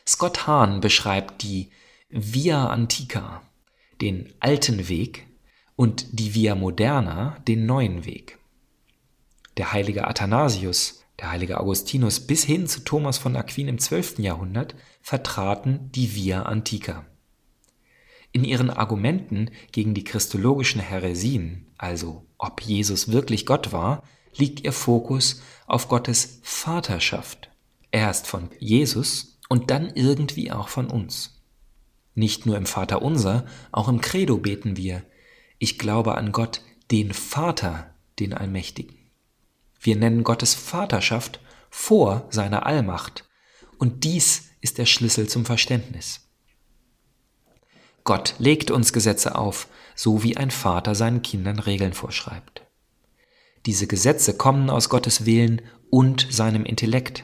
Scott 0.08 0.48
Hahn 0.48 0.82
beschreibt 0.82 1.42
die 1.42 1.72
Via 2.10 2.68
Antica, 2.68 3.42
den 4.02 4.34
alten 4.40 4.88
Weg, 4.88 5.26
und 5.76 6.20
die 6.20 6.34
Via 6.34 6.56
Moderna, 6.56 7.38
den 7.48 7.66
neuen 7.66 8.06
Weg. 8.06 8.38
Der 9.58 9.74
heilige 9.74 10.08
Athanasius, 10.08 11.04
der 11.20 11.32
heilige 11.32 11.60
Augustinus 11.60 12.20
bis 12.20 12.44
hin 12.44 12.68
zu 12.68 12.82
Thomas 12.82 13.18
von 13.18 13.36
Aquin 13.36 13.68
im 13.68 13.80
12. 13.80 14.20
Jahrhundert 14.20 14.76
vertraten 15.02 15.92
die 15.92 16.16
Via 16.16 16.44
Antica. 16.44 17.06
In 18.36 18.44
ihren 18.44 18.70
Argumenten 18.70 19.50
gegen 19.72 19.94
die 19.94 20.04
christologischen 20.04 20.82
Häresien, 20.82 21.68
also 21.78 22.26
ob 22.38 22.60
Jesus 22.60 23.14
wirklich 23.14 23.46
Gott 23.46 23.72
war, 23.72 24.04
liegt 24.36 24.60
ihr 24.66 24.74
Fokus 24.74 25.42
auf 25.68 25.88
Gottes 25.88 26.42
Vaterschaft. 26.44 27.50
Erst 27.92 28.28
von 28.28 28.50
Jesus 28.60 29.40
und 29.48 29.72
dann 29.72 29.90
irgendwie 29.96 30.52
auch 30.52 30.68
von 30.68 30.88
uns. 30.88 31.46
Nicht 32.14 32.46
nur 32.46 32.58
im 32.58 32.66
Vater 32.66 33.02
unser, 33.04 33.46
auch 33.72 33.88
im 33.88 34.02
Credo 34.02 34.38
beten 34.38 34.76
wir, 34.76 35.04
ich 35.58 35.80
glaube 35.80 36.16
an 36.16 36.34
Gott, 36.34 36.60
den 36.92 37.14
Vater, 37.14 37.96
den 38.20 38.34
Allmächtigen. 38.34 38.98
Wir 39.80 39.96
nennen 39.96 40.26
Gottes 40.26 40.56
Vaterschaft 40.56 41.40
vor 41.70 42.28
seiner 42.32 42.66
Allmacht, 42.66 43.24
und 43.78 44.04
dies 44.04 44.50
ist 44.60 44.78
der 44.78 44.88
Schlüssel 44.88 45.30
zum 45.30 45.46
Verständnis. 45.46 46.26
Gott 48.06 48.36
legt 48.38 48.70
uns 48.70 48.94
Gesetze 48.94 49.36
auf, 49.36 49.68
so 49.96 50.22
wie 50.22 50.38
ein 50.38 50.52
Vater 50.52 50.94
seinen 50.94 51.24
Kindern 51.24 51.58
Regeln 51.58 51.94
vorschreibt. 51.94 52.62
Diese 53.66 53.88
Gesetze 53.88 54.38
kommen 54.38 54.70
aus 54.70 54.90
Gottes 54.90 55.26
Willen 55.26 55.64
und 55.90 56.28
seinem 56.30 56.66
Intellekt. 56.66 57.24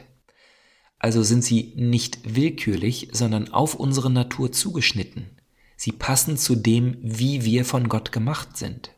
Also 0.98 1.22
sind 1.22 1.44
sie 1.44 1.72
nicht 1.76 2.34
willkürlich, 2.34 3.10
sondern 3.12 3.52
auf 3.52 3.76
unsere 3.76 4.10
Natur 4.10 4.50
zugeschnitten. 4.50 5.30
Sie 5.76 5.92
passen 5.92 6.36
zu 6.36 6.56
dem, 6.56 6.96
wie 7.00 7.44
wir 7.44 7.64
von 7.64 7.88
Gott 7.88 8.10
gemacht 8.10 8.56
sind. 8.56 8.90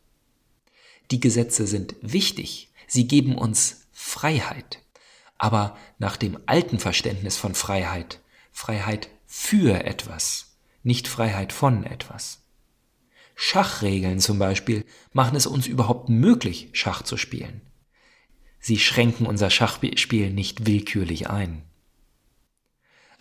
Die 1.10 1.20
Gesetze 1.20 1.66
sind 1.66 1.96
wichtig, 2.00 2.70
sie 2.86 3.06
geben 3.06 3.36
uns 3.36 3.88
Freiheit, 3.92 4.80
aber 5.36 5.76
nach 5.98 6.16
dem 6.16 6.38
alten 6.46 6.78
Verständnis 6.78 7.36
von 7.36 7.54
Freiheit, 7.54 8.20
Freiheit 8.52 9.10
für 9.26 9.84
etwas 9.84 10.53
nicht 10.84 11.08
Freiheit 11.08 11.52
von 11.52 11.84
etwas. 11.84 12.42
Schachregeln 13.34 14.20
zum 14.20 14.38
Beispiel 14.38 14.84
machen 15.12 15.36
es 15.36 15.46
uns 15.46 15.66
überhaupt 15.66 16.08
möglich, 16.08 16.68
Schach 16.72 17.02
zu 17.02 17.16
spielen. 17.16 17.60
Sie 18.60 18.78
schränken 18.78 19.26
unser 19.26 19.50
Schachspiel 19.50 20.30
nicht 20.30 20.66
willkürlich 20.66 21.28
ein. 21.28 21.62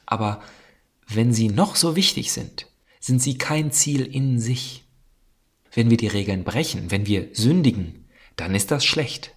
Aber 0.06 0.42
wenn 1.08 1.34
sie 1.34 1.50
noch 1.50 1.76
so 1.76 1.96
wichtig 1.96 2.32
sind, 2.32 2.68
sind 3.00 3.22
sie 3.22 3.38
kein 3.38 3.72
Ziel 3.72 4.06
in 4.06 4.40
sich. 4.40 4.86
Wenn 5.74 5.90
wir 5.90 5.98
die 5.98 6.08
Regeln 6.08 6.44
brechen, 6.44 6.92
wenn 6.92 7.08
wir 7.08 7.30
sündigen, 7.34 8.08
dann 8.36 8.56
ist 8.56 8.72
das 8.72 8.86
schlecht. 8.86 9.34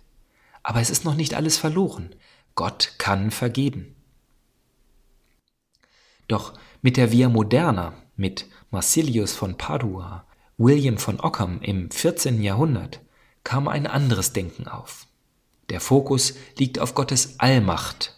Aber 0.63 0.81
es 0.81 0.91
ist 0.91 1.05
noch 1.05 1.15
nicht 1.15 1.35
alles 1.35 1.57
verloren. 1.57 2.15
Gott 2.55 2.95
kann 2.99 3.31
vergeben. 3.31 3.97
Doch 6.29 6.59
mit 6.83 6.97
der 6.97 7.13
Via 7.13 7.29
Moderna, 7.29 7.95
mit 8.17 8.47
Marsilius 8.71 9.35
von 9.35 9.57
Padua, 9.57 10.27
William 10.59 10.99
von 10.99 11.21
Ockham 11.21 11.61
im 11.61 11.91
14. 11.91 12.43
Jahrhundert 12.43 13.01
kam 13.45 13.69
ein 13.69 13.87
anderes 13.87 14.33
Denken 14.33 14.67
auf. 14.69 15.07
Der 15.71 15.81
Fokus 15.81 16.35
liegt 16.59 16.79
auf 16.79 16.95
Gottes 16.95 17.39
Allmacht 17.39 18.17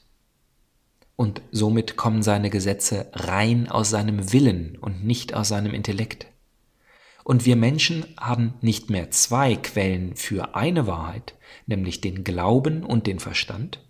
und 1.17 1.43
somit 1.50 1.97
kommen 1.97 2.23
seine 2.23 2.49
Gesetze 2.49 3.11
rein 3.12 3.69
aus 3.69 3.90
seinem 3.90 4.33
Willen 4.33 4.78
und 4.81 5.05
nicht 5.05 5.35
aus 5.35 5.49
seinem 5.49 5.75
Intellekt. 5.75 6.28
Und 7.25 7.45
wir 7.45 7.57
Menschen 7.57 8.07
haben 8.19 8.55
nicht 8.61 8.88
mehr 8.88 9.11
zwei 9.11 9.57
Quellen 9.57 10.14
für 10.14 10.55
eine 10.55 10.87
Wahrheit, 10.87 11.35
nämlich 11.67 12.00
den 12.00 12.23
Glauben 12.23 12.85
und 12.85 13.07
den 13.09 13.19
Verstand, 13.19 13.85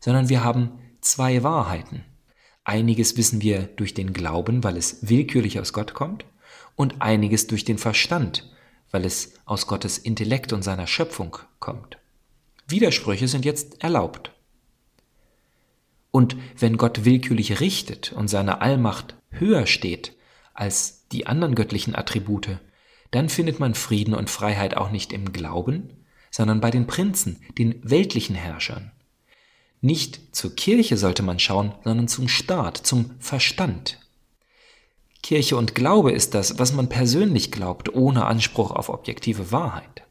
sondern 0.00 0.28
wir 0.28 0.44
haben 0.44 0.78
zwei 1.00 1.42
Wahrheiten, 1.42 2.04
Einiges 2.64 3.16
wissen 3.16 3.42
wir 3.42 3.62
durch 3.62 3.94
den 3.94 4.12
Glauben, 4.12 4.62
weil 4.64 4.76
es 4.76 5.08
willkürlich 5.08 5.58
aus 5.60 5.72
Gott 5.72 5.94
kommt, 5.94 6.24
und 6.76 7.02
einiges 7.02 7.46
durch 7.46 7.64
den 7.64 7.78
Verstand, 7.78 8.50
weil 8.90 9.04
es 9.04 9.34
aus 9.44 9.66
Gottes 9.66 9.98
Intellekt 9.98 10.52
und 10.52 10.62
seiner 10.62 10.86
Schöpfung 10.86 11.36
kommt. 11.58 11.98
Widersprüche 12.68 13.28
sind 13.28 13.44
jetzt 13.44 13.82
erlaubt. 13.82 14.32
Und 16.10 16.36
wenn 16.58 16.76
Gott 16.76 17.04
willkürlich 17.04 17.60
richtet 17.60 18.12
und 18.12 18.28
seine 18.28 18.60
Allmacht 18.60 19.14
höher 19.30 19.66
steht 19.66 20.16
als 20.54 21.06
die 21.08 21.26
anderen 21.26 21.54
göttlichen 21.54 21.94
Attribute, 21.94 22.58
dann 23.10 23.28
findet 23.28 23.60
man 23.60 23.74
Frieden 23.74 24.14
und 24.14 24.30
Freiheit 24.30 24.76
auch 24.76 24.90
nicht 24.90 25.12
im 25.12 25.32
Glauben, 25.32 26.04
sondern 26.30 26.60
bei 26.60 26.70
den 26.70 26.86
Prinzen, 26.86 27.42
den 27.58 27.80
weltlichen 27.82 28.36
Herrschern. 28.36 28.92
Nicht 29.80 30.34
zur 30.34 30.54
Kirche 30.54 30.96
sollte 30.96 31.22
man 31.22 31.38
schauen, 31.38 31.72
sondern 31.84 32.08
zum 32.08 32.28
Staat, 32.28 32.76
zum 32.76 33.12
Verstand. 33.18 33.98
Kirche 35.22 35.56
und 35.56 35.74
Glaube 35.74 36.12
ist 36.12 36.34
das, 36.34 36.58
was 36.58 36.72
man 36.72 36.88
persönlich 36.88 37.50
glaubt, 37.50 37.94
ohne 37.94 38.26
Anspruch 38.26 38.70
auf 38.70 38.88
objektive 38.88 39.52
Wahrheit. 39.52 40.02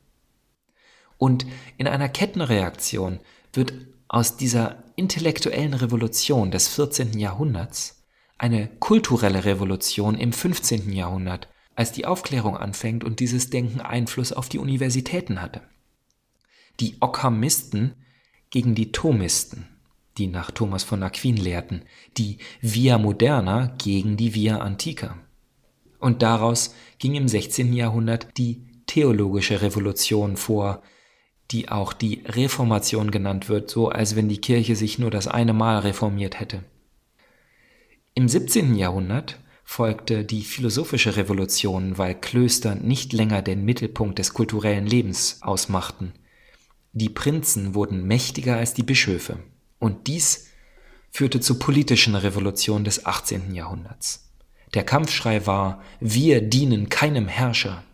Und 1.17 1.45
in 1.77 1.87
einer 1.87 2.09
Kettenreaktion 2.09 3.19
wird 3.53 3.73
aus 4.07 4.37
dieser 4.37 4.83
intellektuellen 4.95 5.73
Revolution 5.73 6.51
des 6.51 6.67
14. 6.69 7.17
Jahrhunderts 7.19 8.03
eine 8.37 8.67
kulturelle 8.79 9.45
Revolution 9.45 10.17
im 10.17 10.31
15. 10.31 10.91
Jahrhundert, 10.93 11.49
als 11.75 11.91
die 11.91 12.05
Aufklärung 12.05 12.57
anfängt 12.57 13.03
und 13.03 13.19
dieses 13.19 13.49
Denken 13.49 13.81
Einfluss 13.81 14.33
auf 14.33 14.49
die 14.49 14.59
Universitäten 14.59 15.41
hatte. 15.41 15.61
Die 16.79 16.97
Ockhamisten 17.01 17.93
gegen 18.49 18.75
die 18.75 18.91
Thomisten, 18.91 19.67
die 20.17 20.27
nach 20.27 20.51
Thomas 20.51 20.83
von 20.83 21.03
Aquin 21.03 21.37
lehrten, 21.37 21.83
die 22.17 22.37
Via 22.61 22.97
Moderna 22.97 23.75
gegen 23.77 24.17
die 24.17 24.33
Via 24.33 24.57
Antica. 24.57 25.17
Und 25.99 26.21
daraus 26.21 26.73
ging 26.97 27.15
im 27.15 27.27
16. 27.27 27.73
Jahrhundert 27.73 28.37
die 28.37 28.63
theologische 28.87 29.61
Revolution 29.61 30.37
vor, 30.37 30.81
die 31.51 31.69
auch 31.69 31.93
die 31.93 32.23
Reformation 32.25 33.11
genannt 33.11 33.49
wird, 33.49 33.69
so 33.69 33.89
als 33.89 34.15
wenn 34.15 34.29
die 34.29 34.41
Kirche 34.41 34.75
sich 34.75 34.99
nur 34.99 35.11
das 35.11 35.27
eine 35.27 35.53
Mal 35.53 35.79
reformiert 35.79 36.39
hätte. 36.39 36.63
Im 38.13 38.27
17. 38.27 38.75
Jahrhundert 38.75 39.39
folgte 39.63 40.25
die 40.25 40.41
philosophische 40.41 41.15
Revolution, 41.15 41.97
weil 41.97 42.15
Klöster 42.15 42.75
nicht 42.75 43.13
länger 43.13 43.41
den 43.41 43.63
Mittelpunkt 43.65 44.19
des 44.19 44.33
kulturellen 44.33 44.87
Lebens 44.87 45.39
ausmachten. 45.41 46.13
Die 46.99 47.07
Prinzen 47.07 47.75
wurden 47.75 48.05
mächtiger 48.05 48.57
als 48.57 48.73
die 48.73 48.83
Bischöfe, 48.83 49.39
und 49.79 50.07
dies 50.07 50.47
führte 51.09 51.39
zur 51.39 51.57
politischen 51.57 52.13
Revolution 52.13 52.83
des 52.83 53.05
18. 53.05 53.55
Jahrhunderts. 53.55 54.29
Der 54.73 54.83
Kampfschrei 54.83 55.45
war 55.47 55.81
Wir 56.01 56.41
dienen 56.41 56.89
keinem 56.89 57.29
Herrscher. 57.29 57.85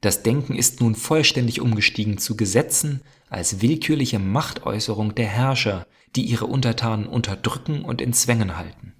Das 0.00 0.22
Denken 0.22 0.56
ist 0.56 0.80
nun 0.80 0.94
vollständig 0.94 1.60
umgestiegen 1.60 2.16
zu 2.16 2.34
Gesetzen 2.34 3.02
als 3.28 3.60
willkürliche 3.60 4.18
Machtäußerung 4.18 5.14
der 5.14 5.26
Herrscher, 5.26 5.86
die 6.16 6.22
ihre 6.22 6.46
Untertanen 6.46 7.06
unterdrücken 7.06 7.84
und 7.84 8.00
in 8.00 8.14
Zwängen 8.14 8.56
halten. 8.56 8.94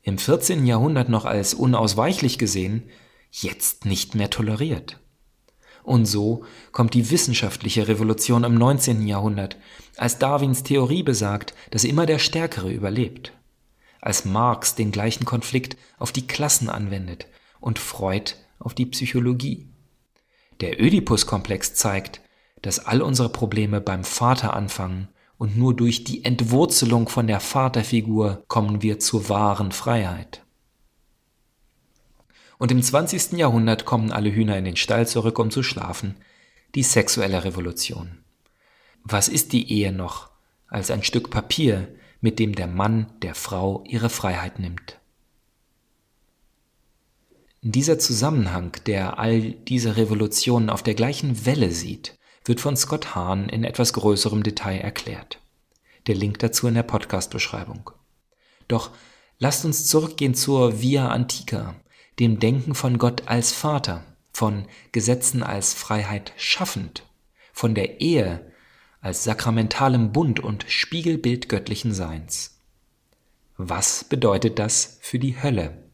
Im 0.00 0.16
14. 0.16 0.64
Jahrhundert 0.64 1.10
noch 1.10 1.26
als 1.26 1.52
unausweichlich 1.52 2.38
gesehen, 2.38 2.84
jetzt 3.30 3.84
nicht 3.84 4.14
mehr 4.14 4.30
toleriert. 4.30 5.00
Und 5.86 6.06
so 6.06 6.42
kommt 6.72 6.94
die 6.94 7.12
wissenschaftliche 7.12 7.86
Revolution 7.86 8.42
im 8.42 8.56
19. 8.56 9.06
Jahrhundert, 9.06 9.56
als 9.96 10.18
Darwins 10.18 10.64
Theorie 10.64 11.04
besagt, 11.04 11.54
dass 11.70 11.84
immer 11.84 12.06
der 12.06 12.18
Stärkere 12.18 12.72
überlebt, 12.72 13.32
als 14.00 14.24
Marx 14.24 14.74
den 14.74 14.90
gleichen 14.90 15.24
Konflikt 15.24 15.76
auf 15.96 16.10
die 16.10 16.26
Klassen 16.26 16.68
anwendet 16.68 17.28
und 17.60 17.78
Freud 17.78 18.32
auf 18.58 18.74
die 18.74 18.86
Psychologie. 18.86 19.68
Der 20.60 20.82
Ödipus-Komplex 20.82 21.74
zeigt, 21.74 22.20
dass 22.62 22.84
all 22.84 23.00
unsere 23.00 23.28
Probleme 23.28 23.80
beim 23.80 24.02
Vater 24.02 24.54
anfangen 24.54 25.06
und 25.38 25.56
nur 25.56 25.72
durch 25.72 26.02
die 26.02 26.24
Entwurzelung 26.24 27.08
von 27.08 27.28
der 27.28 27.38
Vaterfigur 27.38 28.42
kommen 28.48 28.82
wir 28.82 28.98
zur 28.98 29.28
wahren 29.28 29.70
Freiheit. 29.70 30.42
Und 32.58 32.70
im 32.72 32.82
20. 32.82 33.32
Jahrhundert 33.32 33.84
kommen 33.84 34.12
alle 34.12 34.32
Hühner 34.32 34.56
in 34.56 34.64
den 34.64 34.76
Stall 34.76 35.06
zurück, 35.06 35.38
um 35.38 35.50
zu 35.50 35.62
schlafen. 35.62 36.16
Die 36.74 36.82
sexuelle 36.82 37.44
Revolution. 37.44 38.18
Was 39.04 39.28
ist 39.28 39.52
die 39.52 39.70
Ehe 39.70 39.92
noch 39.92 40.30
als 40.68 40.90
ein 40.90 41.02
Stück 41.02 41.30
Papier, 41.30 41.88
mit 42.20 42.38
dem 42.38 42.54
der 42.54 42.66
Mann 42.66 43.12
der 43.22 43.34
Frau 43.34 43.84
ihre 43.86 44.10
Freiheit 44.10 44.58
nimmt? 44.58 44.98
Dieser 47.62 47.98
Zusammenhang, 47.98 48.76
der 48.86 49.18
all 49.18 49.40
diese 49.40 49.96
Revolutionen 49.96 50.70
auf 50.70 50.82
der 50.82 50.94
gleichen 50.94 51.46
Welle 51.46 51.72
sieht, 51.72 52.16
wird 52.44 52.60
von 52.60 52.76
Scott 52.76 53.14
Hahn 53.14 53.48
in 53.48 53.64
etwas 53.64 53.92
größerem 53.92 54.42
Detail 54.42 54.78
erklärt. 54.78 55.40
Der 56.06 56.14
Link 56.14 56.38
dazu 56.38 56.68
in 56.68 56.74
der 56.74 56.84
Podcast-Beschreibung. 56.84 57.90
Doch 58.68 58.90
lasst 59.38 59.64
uns 59.64 59.86
zurückgehen 59.86 60.34
zur 60.34 60.80
Via 60.80 61.08
Antica, 61.08 61.74
dem 62.18 62.38
Denken 62.38 62.74
von 62.74 62.98
Gott 62.98 63.24
als 63.26 63.52
Vater, 63.52 64.04
von 64.32 64.66
Gesetzen 64.92 65.42
als 65.42 65.74
Freiheit 65.74 66.32
schaffend, 66.36 67.04
von 67.52 67.74
der 67.74 68.00
Ehe 68.00 68.52
als 69.00 69.24
sakramentalem 69.24 70.12
Bund 70.12 70.40
und 70.40 70.64
Spiegelbild 70.68 71.48
göttlichen 71.48 71.92
Seins. 71.92 72.60
Was 73.56 74.04
bedeutet 74.04 74.58
das 74.58 74.98
für 75.00 75.18
die 75.18 75.40
Hölle? 75.42 75.84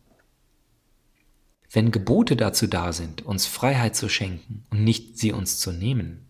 Wenn 1.70 1.90
Gebote 1.90 2.36
dazu 2.36 2.66
da 2.66 2.92
sind, 2.92 3.22
uns 3.22 3.46
Freiheit 3.46 3.96
zu 3.96 4.08
schenken 4.08 4.66
und 4.70 4.84
nicht 4.84 5.18
sie 5.18 5.32
uns 5.32 5.58
zu 5.58 5.72
nehmen, 5.72 6.26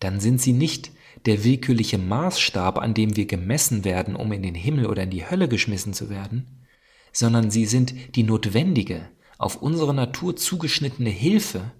dann 0.00 0.20
sind 0.20 0.40
sie 0.40 0.52
nicht 0.52 0.90
der 1.26 1.44
willkürliche 1.44 1.98
Maßstab, 1.98 2.78
an 2.78 2.92
dem 2.92 3.16
wir 3.16 3.26
gemessen 3.26 3.84
werden, 3.84 4.16
um 4.16 4.32
in 4.32 4.42
den 4.42 4.54
Himmel 4.54 4.86
oder 4.86 5.04
in 5.04 5.10
die 5.10 5.28
Hölle 5.28 5.48
geschmissen 5.48 5.94
zu 5.94 6.10
werden, 6.10 6.66
sondern 7.12 7.50
sie 7.50 7.66
sind 7.66 7.94
die 8.16 8.24
notwendige, 8.24 9.08
auf 9.44 9.60
unsere 9.60 9.92
Natur 9.92 10.36
zugeschnittene 10.36 11.10
Hilfe, 11.10 11.70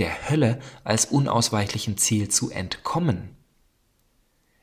der 0.00 0.28
Hölle 0.28 0.58
als 0.82 1.06
unausweichlichem 1.06 1.96
Ziel 1.96 2.28
zu 2.28 2.50
entkommen. 2.50 3.36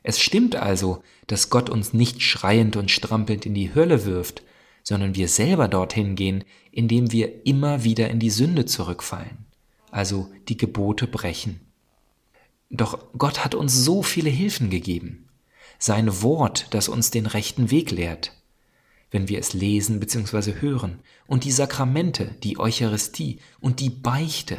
Es 0.02 0.20
stimmt 0.20 0.54
also, 0.56 1.02
dass 1.26 1.48
Gott 1.48 1.70
uns 1.70 1.94
nicht 1.94 2.20
schreiend 2.20 2.76
und 2.76 2.90
strampelnd 2.90 3.46
in 3.46 3.54
die 3.54 3.74
Hölle 3.74 4.04
wirft, 4.04 4.42
sondern 4.82 5.14
wir 5.14 5.28
selber 5.28 5.66
dorthin 5.66 6.14
gehen, 6.14 6.44
indem 6.70 7.10
wir 7.10 7.46
immer 7.46 7.84
wieder 7.84 8.10
in 8.10 8.18
die 8.18 8.30
Sünde 8.30 8.66
zurückfallen, 8.66 9.46
also 9.90 10.30
die 10.48 10.58
Gebote 10.58 11.06
brechen. 11.06 11.60
Doch 12.68 12.98
Gott 13.16 13.44
hat 13.46 13.54
uns 13.54 13.72
so 13.74 14.02
viele 14.02 14.30
Hilfen 14.30 14.68
gegeben. 14.68 15.28
Sein 15.78 16.20
Wort, 16.20 16.66
das 16.70 16.88
uns 16.88 17.10
den 17.10 17.24
rechten 17.24 17.70
Weg 17.70 17.90
lehrt, 17.90 18.41
wenn 19.12 19.28
wir 19.28 19.38
es 19.38 19.52
lesen 19.52 20.00
bzw. 20.00 20.54
hören, 20.60 20.98
und 21.28 21.44
die 21.44 21.52
Sakramente, 21.52 22.34
die 22.42 22.58
Eucharistie 22.58 23.38
und 23.60 23.78
die 23.78 23.90
Beichte, 23.90 24.58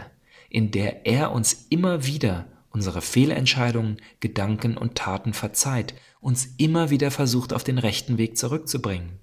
in 0.49 0.71
der 0.71 1.05
er 1.05 1.33
uns 1.33 1.65
immer 1.69 2.05
wieder 2.05 2.45
unsere 2.69 3.01
Fehlentscheidungen, 3.01 3.97
Gedanken 4.19 4.77
und 4.77 4.95
Taten 4.95 5.33
verzeiht, 5.33 5.93
uns 6.21 6.47
immer 6.57 6.89
wieder 6.89 7.11
versucht 7.11 7.53
auf 7.53 7.63
den 7.63 7.77
rechten 7.77 8.17
Weg 8.17 8.37
zurückzubringen. 8.37 9.19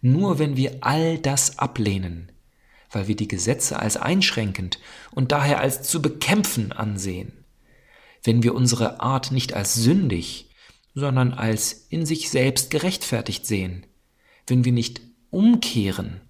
Nur 0.00 0.38
wenn 0.38 0.56
wir 0.56 0.78
all 0.80 1.18
das 1.18 1.58
ablehnen, 1.58 2.30
weil 2.90 3.08
wir 3.08 3.16
die 3.16 3.28
Gesetze 3.28 3.78
als 3.78 3.96
einschränkend 3.96 4.78
und 5.10 5.32
daher 5.32 5.60
als 5.60 5.82
zu 5.82 6.00
bekämpfen 6.00 6.72
ansehen, 6.72 7.32
wenn 8.22 8.42
wir 8.42 8.54
unsere 8.54 9.00
Art 9.00 9.30
nicht 9.30 9.52
als 9.54 9.74
sündig, 9.74 10.50
sondern 10.94 11.32
als 11.32 11.86
in 11.90 12.06
sich 12.06 12.30
selbst 12.30 12.70
gerechtfertigt 12.70 13.44
sehen, 13.44 13.86
wenn 14.48 14.64
wir 14.64 14.72
nicht 14.72 15.00
umkehren, 15.30 16.20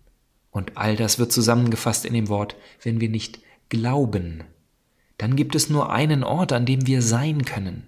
und 0.50 0.76
all 0.76 0.96
das 0.96 1.18
wird 1.18 1.33
zusammengefasst 1.33 2.04
in 2.04 2.14
dem 2.14 2.28
Wort, 2.28 2.57
wenn 2.83 3.00
wir 3.00 3.09
nicht 3.09 3.40
glauben, 3.68 4.44
dann 5.18 5.37
gibt 5.37 5.54
es 5.54 5.68
nur 5.68 5.90
einen 5.90 6.24
Ort, 6.24 6.52
an 6.52 6.66
dem 6.66 6.87
wir 6.87 7.02
sein 7.02 7.44
können, 7.44 7.87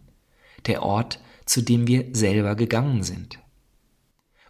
der 0.67 0.83
Ort, 0.83 1.21
zu 1.47 1.63
dem 1.63 1.87
wir 1.87 2.07
selber 2.13 2.55
gegangen 2.55 3.03
sind. 3.03 3.39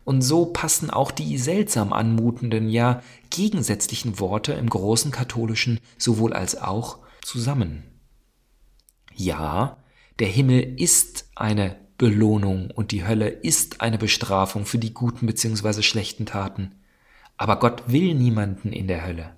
Und 0.04 0.22
so 0.22 0.46
passen 0.46 0.90
auch 0.90 1.10
die 1.10 1.38
seltsam 1.38 1.92
anmutenden, 1.92 2.68
ja 2.68 3.02
gegensätzlichen 3.28 4.18
Worte 4.18 4.52
im 4.54 4.68
großen 4.68 5.12
katholischen 5.12 5.78
sowohl 5.98 6.32
als 6.32 6.60
auch 6.60 6.98
zusammen. 7.22 7.84
Ja, 9.14 9.76
der 10.18 10.28
Himmel 10.28 10.80
ist 10.80 11.30
eine 11.36 11.76
Belohnung 12.00 12.70
und 12.70 12.92
die 12.92 13.06
Hölle 13.06 13.28
ist 13.28 13.82
eine 13.82 13.98
Bestrafung 13.98 14.64
für 14.64 14.78
die 14.78 14.94
guten 14.94 15.26
bzw. 15.26 15.82
schlechten 15.82 16.24
Taten. 16.24 16.74
Aber 17.36 17.58
Gott 17.58 17.82
will 17.88 18.14
niemanden 18.14 18.72
in 18.72 18.88
der 18.88 19.04
Hölle. 19.06 19.36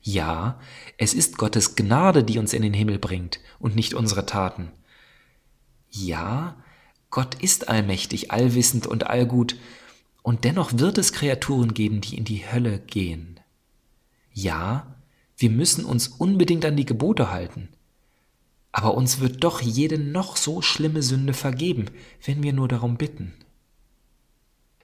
Ja, 0.00 0.58
es 0.96 1.12
ist 1.12 1.36
Gottes 1.36 1.76
Gnade, 1.76 2.24
die 2.24 2.38
uns 2.38 2.54
in 2.54 2.62
den 2.62 2.72
Himmel 2.72 2.98
bringt 2.98 3.38
und 3.58 3.76
nicht 3.76 3.92
unsere 3.92 4.24
Taten. 4.24 4.70
Ja, 5.90 6.56
Gott 7.10 7.34
ist 7.34 7.68
allmächtig, 7.68 8.32
allwissend 8.32 8.86
und 8.86 9.06
allgut, 9.06 9.56
und 10.22 10.44
dennoch 10.44 10.78
wird 10.78 10.96
es 10.96 11.12
Kreaturen 11.12 11.74
geben, 11.74 12.00
die 12.00 12.16
in 12.16 12.24
die 12.24 12.50
Hölle 12.50 12.78
gehen. 12.78 13.40
Ja, 14.32 14.96
wir 15.36 15.50
müssen 15.50 15.84
uns 15.84 16.08
unbedingt 16.08 16.64
an 16.64 16.76
die 16.76 16.86
Gebote 16.86 17.30
halten. 17.30 17.68
Aber 18.76 18.94
uns 18.94 19.20
wird 19.20 19.44
doch 19.44 19.60
jede 19.60 19.98
noch 19.98 20.36
so 20.36 20.60
schlimme 20.60 21.00
Sünde 21.00 21.32
vergeben, 21.32 21.86
wenn 22.24 22.42
wir 22.42 22.52
nur 22.52 22.66
darum 22.66 22.96
bitten. 22.96 23.32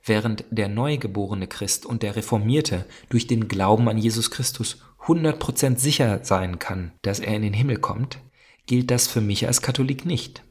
Während 0.05 0.45
der 0.53 0.69
neugeborene 0.69 1.49
Christ 1.49 1.87
und 1.87 2.05
der 2.05 2.15
Reformierte 2.15 2.87
durch 3.09 3.27
den 3.27 3.49
Glauben 3.49 3.89
an 3.89 3.99
Jesus 3.99 4.31
Christus 4.31 4.81
100% 5.07 5.79
sicher 5.79 6.21
sein 6.23 6.61
kann, 6.61 6.93
dass 7.03 7.19
er 7.19 7.35
in 7.35 7.43
den 7.43 7.53
Himmel 7.53 7.79
kommt, 7.79 8.19
gilt 8.67 8.93
das 8.93 9.09
für 9.09 9.21
mich 9.21 9.49
als 9.49 9.61
Katholik 9.61 10.07
nicht. 10.07 10.45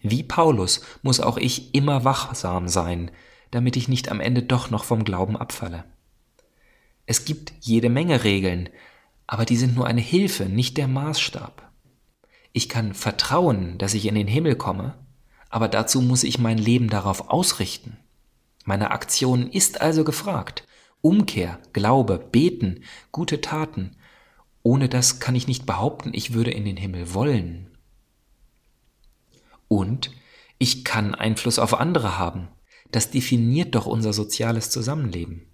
Wie 0.00 0.24
Paulus 0.24 0.80
muss 1.02 1.20
auch 1.20 1.36
ich 1.36 1.76
immer 1.76 2.02
wachsam 2.02 2.66
sein, 2.66 3.12
damit 3.52 3.76
ich 3.76 3.86
nicht 3.86 4.10
am 4.10 4.18
Ende 4.18 4.42
doch 4.42 4.68
noch 4.68 4.82
vom 4.82 5.04
Glauben 5.04 5.36
abfalle. 5.36 5.84
Es 7.06 7.24
gibt 7.24 7.52
jede 7.60 7.88
Menge 7.88 8.24
Regeln, 8.24 8.68
aber 9.28 9.44
die 9.44 9.56
sind 9.56 9.76
nur 9.76 9.86
eine 9.86 10.00
Hilfe, 10.00 10.46
nicht 10.46 10.76
der 10.76 10.88
Maßstab. 10.88 11.69
Ich 12.52 12.68
kann 12.68 12.94
vertrauen, 12.94 13.78
dass 13.78 13.94
ich 13.94 14.06
in 14.06 14.14
den 14.14 14.26
Himmel 14.26 14.56
komme, 14.56 14.94
aber 15.48 15.68
dazu 15.68 16.00
muss 16.00 16.24
ich 16.24 16.38
mein 16.38 16.58
Leben 16.58 16.88
darauf 16.88 17.28
ausrichten. 17.28 17.96
Meine 18.64 18.90
Aktion 18.90 19.50
ist 19.50 19.80
also 19.80 20.04
gefragt. 20.04 20.66
Umkehr, 21.00 21.58
Glaube, 21.72 22.18
Beten, 22.18 22.84
gute 23.10 23.40
Taten. 23.40 23.96
Ohne 24.62 24.88
das 24.88 25.20
kann 25.20 25.34
ich 25.34 25.46
nicht 25.46 25.64
behaupten, 25.64 26.10
ich 26.12 26.34
würde 26.34 26.50
in 26.50 26.64
den 26.64 26.76
Himmel 26.76 27.14
wollen. 27.14 27.70
Und 29.68 30.10
ich 30.58 30.84
kann 30.84 31.14
Einfluss 31.14 31.58
auf 31.58 31.74
andere 31.74 32.18
haben. 32.18 32.48
Das 32.90 33.10
definiert 33.10 33.74
doch 33.74 33.86
unser 33.86 34.12
soziales 34.12 34.70
Zusammenleben. 34.70 35.46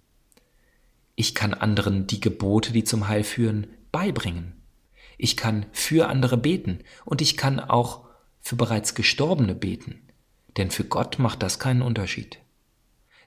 Ich 1.15 1.33
kann 1.33 1.53
anderen 1.53 2.07
die 2.07 2.19
Gebote, 2.19 2.73
die 2.73 2.83
zum 2.83 3.07
Heil 3.07 3.23
führen, 3.23 3.67
beibringen. 3.91 4.53
Ich 5.17 5.35
kann 5.35 5.65
für 5.71 6.07
andere 6.09 6.37
beten 6.37 6.79
und 7.05 7.21
ich 7.21 7.37
kann 7.37 7.59
auch 7.59 8.05
für 8.39 8.55
bereits 8.55 8.95
Gestorbene 8.95 9.55
beten, 9.55 10.01
denn 10.57 10.71
für 10.71 10.83
Gott 10.83 11.19
macht 11.19 11.43
das 11.43 11.59
keinen 11.59 11.81
Unterschied. 11.81 12.39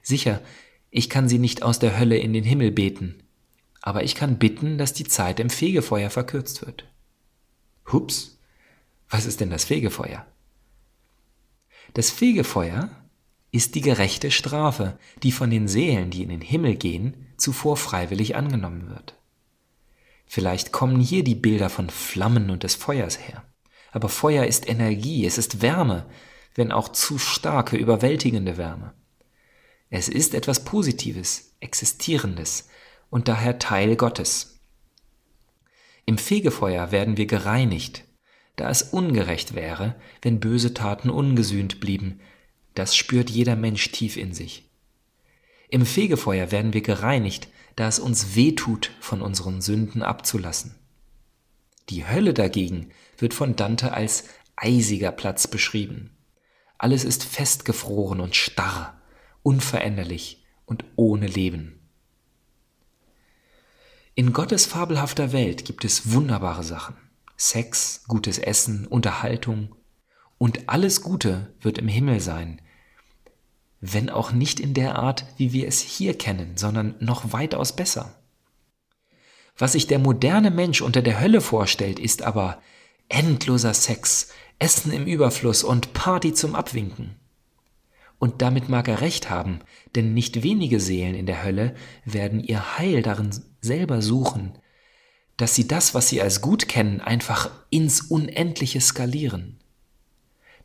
Sicher, 0.01 0.41
ich 0.89 1.09
kann 1.09 1.29
sie 1.29 1.39
nicht 1.39 1.63
aus 1.63 1.79
der 1.79 1.99
Hölle 1.99 2.17
in 2.17 2.33
den 2.33 2.43
Himmel 2.43 2.71
beten, 2.71 3.23
aber 3.81 4.03
ich 4.03 4.15
kann 4.15 4.39
bitten, 4.39 4.77
dass 4.77 4.93
die 4.93 5.03
Zeit 5.03 5.39
im 5.39 5.49
Fegefeuer 5.49 6.09
verkürzt 6.09 6.65
wird. 6.65 6.85
Hups, 7.91 8.39
was 9.09 9.25
ist 9.25 9.41
denn 9.41 9.49
das 9.49 9.65
Fegefeuer? 9.65 10.25
Das 11.93 12.09
Fegefeuer 12.09 12.89
ist 13.51 13.75
die 13.75 13.81
gerechte 13.81 14.31
Strafe, 14.31 14.97
die 15.23 15.31
von 15.31 15.49
den 15.49 15.67
Seelen, 15.67 16.09
die 16.09 16.23
in 16.23 16.29
den 16.29 16.41
Himmel 16.41 16.75
gehen, 16.75 17.27
zuvor 17.35 17.75
freiwillig 17.75 18.35
angenommen 18.35 18.89
wird. 18.89 19.15
Vielleicht 20.33 20.71
kommen 20.71 21.01
hier 21.01 21.25
die 21.25 21.35
Bilder 21.35 21.69
von 21.69 21.89
Flammen 21.89 22.51
und 22.51 22.63
des 22.63 22.75
Feuers 22.75 23.19
her. 23.19 23.43
Aber 23.91 24.07
Feuer 24.07 24.45
ist 24.45 24.65
Energie, 24.65 25.25
es 25.25 25.37
ist 25.37 25.61
Wärme, 25.61 26.05
wenn 26.55 26.71
auch 26.71 26.87
zu 26.87 27.17
starke, 27.17 27.75
überwältigende 27.75 28.55
Wärme. 28.55 28.93
Es 29.89 30.07
ist 30.07 30.33
etwas 30.33 30.63
Positives, 30.63 31.57
Existierendes 31.59 32.69
und 33.09 33.27
daher 33.27 33.59
Teil 33.59 33.97
Gottes. 33.97 34.61
Im 36.05 36.17
Fegefeuer 36.17 36.93
werden 36.93 37.17
wir 37.17 37.25
gereinigt, 37.25 38.05
da 38.55 38.69
es 38.69 38.83
ungerecht 38.83 39.53
wäre, 39.53 39.95
wenn 40.21 40.39
böse 40.39 40.73
Taten 40.73 41.09
ungesühnt 41.09 41.81
blieben, 41.81 42.21
das 42.73 42.95
spürt 42.95 43.29
jeder 43.29 43.57
Mensch 43.57 43.91
tief 43.91 44.15
in 44.15 44.33
sich. 44.33 44.71
Im 45.67 45.85
Fegefeuer 45.85 46.51
werden 46.53 46.71
wir 46.71 46.81
gereinigt, 46.81 47.49
da 47.75 47.87
es 47.87 47.99
uns 47.99 48.35
weh 48.35 48.53
tut, 48.53 48.91
von 48.99 49.21
unseren 49.21 49.61
Sünden 49.61 50.03
abzulassen. 50.03 50.75
Die 51.89 52.07
Hölle 52.07 52.33
dagegen 52.33 52.89
wird 53.17 53.33
von 53.33 53.55
Dante 53.55 53.93
als 53.93 54.25
eisiger 54.55 55.11
Platz 55.11 55.47
beschrieben. 55.47 56.15
Alles 56.77 57.03
ist 57.03 57.23
festgefroren 57.23 58.21
und 58.21 58.35
starr, 58.35 58.99
unveränderlich 59.43 60.43
und 60.65 60.85
ohne 60.95 61.27
Leben. 61.27 61.79
In 64.15 64.33
Gottes 64.33 64.65
fabelhafter 64.65 65.31
Welt 65.31 65.65
gibt 65.65 65.85
es 65.85 66.11
wunderbare 66.11 66.63
Sachen. 66.63 66.95
Sex, 67.37 68.03
gutes 68.07 68.37
Essen, 68.37 68.85
Unterhaltung. 68.85 69.75
Und 70.37 70.69
alles 70.69 71.01
Gute 71.01 71.53
wird 71.61 71.77
im 71.77 71.87
Himmel 71.87 72.19
sein, 72.19 72.61
wenn 73.81 74.11
auch 74.11 74.31
nicht 74.31 74.59
in 74.59 74.75
der 74.75 74.97
Art, 74.97 75.25
wie 75.37 75.53
wir 75.53 75.67
es 75.67 75.81
hier 75.81 76.17
kennen, 76.17 76.55
sondern 76.55 76.95
noch 76.99 77.33
weitaus 77.33 77.75
besser. 77.75 78.15
Was 79.57 79.73
sich 79.73 79.87
der 79.87 79.99
moderne 79.99 80.51
Mensch 80.51 80.81
unter 80.81 81.01
der 81.01 81.19
Hölle 81.19 81.41
vorstellt, 81.41 81.99
ist 81.99 82.21
aber 82.21 82.61
endloser 83.09 83.73
Sex, 83.73 84.29
Essen 84.59 84.93
im 84.93 85.05
Überfluss 85.05 85.63
und 85.63 85.93
Party 85.93 86.33
zum 86.33 86.55
Abwinken. 86.55 87.15
Und 88.19 88.43
damit 88.43 88.69
mag 88.69 88.87
er 88.87 89.01
recht 89.01 89.31
haben, 89.31 89.61
denn 89.95 90.13
nicht 90.13 90.43
wenige 90.43 90.79
Seelen 90.79 91.15
in 91.15 91.25
der 91.25 91.43
Hölle 91.43 91.75
werden 92.05 92.39
ihr 92.39 92.77
Heil 92.77 93.01
darin 93.01 93.31
selber 93.61 94.03
suchen, 94.03 94.53
dass 95.37 95.55
sie 95.55 95.67
das, 95.67 95.95
was 95.95 96.09
sie 96.09 96.21
als 96.21 96.41
gut 96.41 96.67
kennen, 96.67 97.01
einfach 97.01 97.49
ins 97.71 98.01
Unendliche 98.01 98.79
skalieren. 98.79 99.60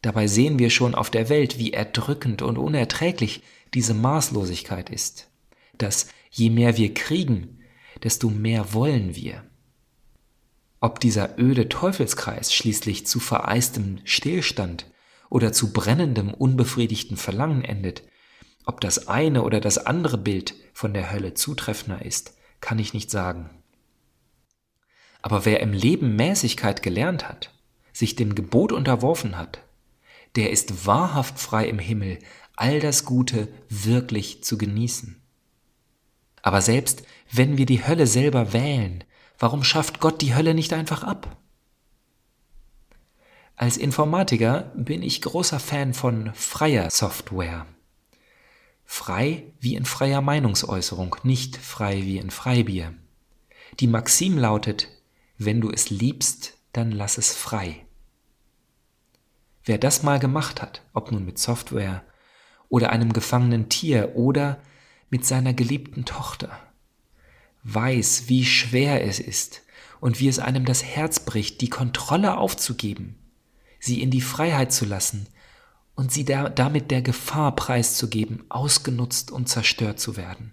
Dabei 0.02 0.26
sehen 0.26 0.58
wir 0.58 0.70
schon 0.70 0.94
auf 0.94 1.10
der 1.10 1.28
Welt, 1.28 1.58
wie 1.58 1.72
erdrückend 1.72 2.42
und 2.42 2.58
unerträglich 2.58 3.42
diese 3.74 3.94
Maßlosigkeit 3.94 4.90
ist, 4.90 5.30
dass 5.78 6.08
je 6.30 6.50
mehr 6.50 6.76
wir 6.76 6.94
kriegen, 6.94 7.60
desto 8.02 8.30
mehr 8.30 8.72
wollen 8.72 9.14
wir. 9.16 9.44
Ob 10.80 11.00
dieser 11.00 11.38
öde 11.38 11.68
Teufelskreis 11.68 12.52
schließlich 12.52 13.06
zu 13.06 13.18
vereistem 13.18 13.98
Stillstand 14.04 14.86
oder 15.30 15.52
zu 15.52 15.72
brennendem, 15.72 16.32
unbefriedigten 16.32 17.16
Verlangen 17.16 17.64
endet, 17.64 18.02
ob 18.66 18.80
das 18.80 19.08
eine 19.08 19.42
oder 19.42 19.60
das 19.60 19.78
andere 19.78 20.18
Bild 20.18 20.54
von 20.72 20.92
der 20.92 21.10
Hölle 21.12 21.34
zutreffender 21.34 22.04
ist, 22.04 22.36
kann 22.60 22.78
ich 22.78 22.94
nicht 22.94 23.10
sagen. 23.10 23.50
Aber 25.22 25.44
wer 25.44 25.60
im 25.60 25.72
Leben 25.72 26.16
Mäßigkeit 26.16 26.82
gelernt 26.82 27.28
hat, 27.28 27.52
sich 27.92 28.16
dem 28.16 28.34
Gebot 28.34 28.72
unterworfen 28.72 29.38
hat, 29.38 29.65
der 30.36 30.50
ist 30.50 30.86
wahrhaft 30.86 31.38
frei 31.38 31.66
im 31.66 31.78
Himmel, 31.78 32.18
all 32.54 32.80
das 32.80 33.04
Gute 33.04 33.48
wirklich 33.68 34.44
zu 34.44 34.58
genießen. 34.58 35.20
Aber 36.42 36.62
selbst 36.62 37.02
wenn 37.32 37.58
wir 37.58 37.66
die 37.66 37.86
Hölle 37.86 38.06
selber 38.06 38.52
wählen, 38.52 39.04
warum 39.38 39.64
schafft 39.64 40.00
Gott 40.00 40.22
die 40.22 40.34
Hölle 40.34 40.54
nicht 40.54 40.72
einfach 40.72 41.02
ab? 41.02 41.36
Als 43.56 43.78
Informatiker 43.78 44.70
bin 44.74 45.02
ich 45.02 45.22
großer 45.22 45.58
Fan 45.58 45.94
von 45.94 46.32
freier 46.34 46.90
Software. 46.90 47.66
Frei 48.84 49.44
wie 49.60 49.74
in 49.74 49.86
freier 49.86 50.20
Meinungsäußerung, 50.20 51.16
nicht 51.22 51.56
frei 51.56 52.02
wie 52.02 52.18
in 52.18 52.30
Freibier. 52.30 52.94
Die 53.80 53.88
Maxim 53.88 54.38
lautet, 54.38 54.88
wenn 55.38 55.60
du 55.60 55.70
es 55.70 55.90
liebst, 55.90 56.58
dann 56.72 56.92
lass 56.92 57.18
es 57.18 57.34
frei. 57.34 57.85
Wer 59.66 59.78
das 59.78 60.04
mal 60.04 60.20
gemacht 60.20 60.62
hat, 60.62 60.82
ob 60.92 61.10
nun 61.10 61.26
mit 61.26 61.38
Software 61.38 62.04
oder 62.68 62.90
einem 62.90 63.12
gefangenen 63.12 63.68
Tier 63.68 64.14
oder 64.14 64.60
mit 65.10 65.26
seiner 65.26 65.52
geliebten 65.52 66.04
Tochter, 66.04 66.56
weiß, 67.64 68.28
wie 68.28 68.44
schwer 68.44 69.04
es 69.04 69.18
ist 69.18 69.62
und 70.00 70.20
wie 70.20 70.28
es 70.28 70.38
einem 70.38 70.64
das 70.64 70.84
Herz 70.84 71.18
bricht, 71.18 71.60
die 71.60 71.68
Kontrolle 71.68 72.38
aufzugeben, 72.38 73.18
sie 73.80 74.02
in 74.02 74.12
die 74.12 74.20
Freiheit 74.20 74.72
zu 74.72 74.84
lassen 74.84 75.26
und 75.96 76.12
sie 76.12 76.24
da, 76.24 76.48
damit 76.48 76.92
der 76.92 77.02
Gefahr 77.02 77.56
preiszugeben, 77.56 78.44
ausgenutzt 78.48 79.32
und 79.32 79.48
zerstört 79.48 79.98
zu 79.98 80.16
werden. 80.16 80.52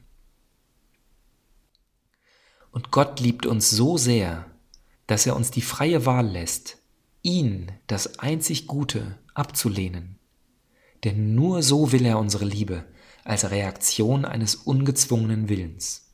Und 2.71 2.89
Gott 2.89 3.19
liebt 3.19 3.45
uns 3.45 3.69
so 3.69 3.95
sehr, 3.97 4.47
dass 5.05 5.27
er 5.27 5.35
uns 5.35 5.51
die 5.51 5.61
freie 5.61 6.07
Wahl 6.07 6.25
lässt, 6.25 6.79
ihn, 7.23 7.71
das 7.87 8.19
einzig 8.19 8.67
Gute, 8.67 9.17
abzulehnen. 9.33 10.19
Denn 11.03 11.33
nur 11.35 11.63
so 11.63 11.91
will 11.91 12.05
er 12.05 12.19
unsere 12.19 12.45
Liebe, 12.45 12.85
als 13.23 13.49
Reaktion 13.49 14.25
eines 14.25 14.55
ungezwungenen 14.55 15.49
Willens. 15.49 16.11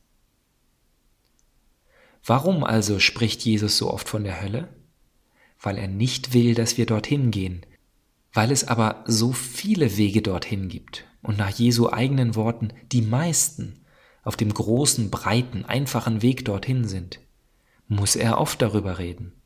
Warum 2.24 2.64
also 2.64 2.98
spricht 2.98 3.42
Jesus 3.42 3.76
so 3.76 3.92
oft 3.92 4.08
von 4.08 4.24
der 4.24 4.40
Hölle? 4.40 4.68
Weil 5.60 5.78
er 5.78 5.88
nicht 5.88 6.32
will, 6.32 6.54
dass 6.54 6.76
wir 6.78 6.86
dorthin 6.86 7.30
gehen, 7.30 7.66
weil 8.32 8.50
es 8.52 8.66
aber 8.66 9.04
so 9.06 9.32
viele 9.32 9.96
Wege 9.96 10.22
dorthin 10.22 10.68
gibt 10.68 11.04
und 11.22 11.36
nach 11.36 11.50
Jesu 11.50 11.90
eigenen 11.90 12.34
Worten 12.34 12.72
die 12.92 13.02
meisten 13.02 13.84
auf 14.22 14.36
dem 14.36 14.52
großen, 14.52 15.10
breiten, 15.10 15.64
einfachen 15.64 16.22
Weg 16.22 16.44
dorthin 16.44 16.86
sind, 16.86 17.20
muss 17.88 18.16
er 18.16 18.38
oft 18.38 18.62
darüber 18.62 18.98
reden. 18.98 19.39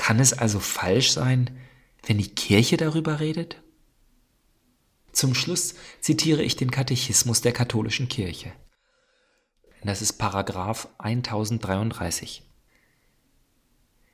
Kann 0.00 0.18
es 0.18 0.32
also 0.32 0.60
falsch 0.60 1.10
sein, 1.10 1.50
wenn 2.06 2.16
die 2.16 2.34
Kirche 2.34 2.78
darüber 2.78 3.20
redet? 3.20 3.60
Zum 5.12 5.34
Schluss 5.34 5.74
zitiere 6.00 6.42
ich 6.42 6.56
den 6.56 6.70
Katechismus 6.70 7.42
der 7.42 7.52
katholischen 7.52 8.08
Kirche. 8.08 8.50
Das 9.84 10.00
ist 10.00 10.14
Paragraph 10.14 10.88
1033. 10.96 12.42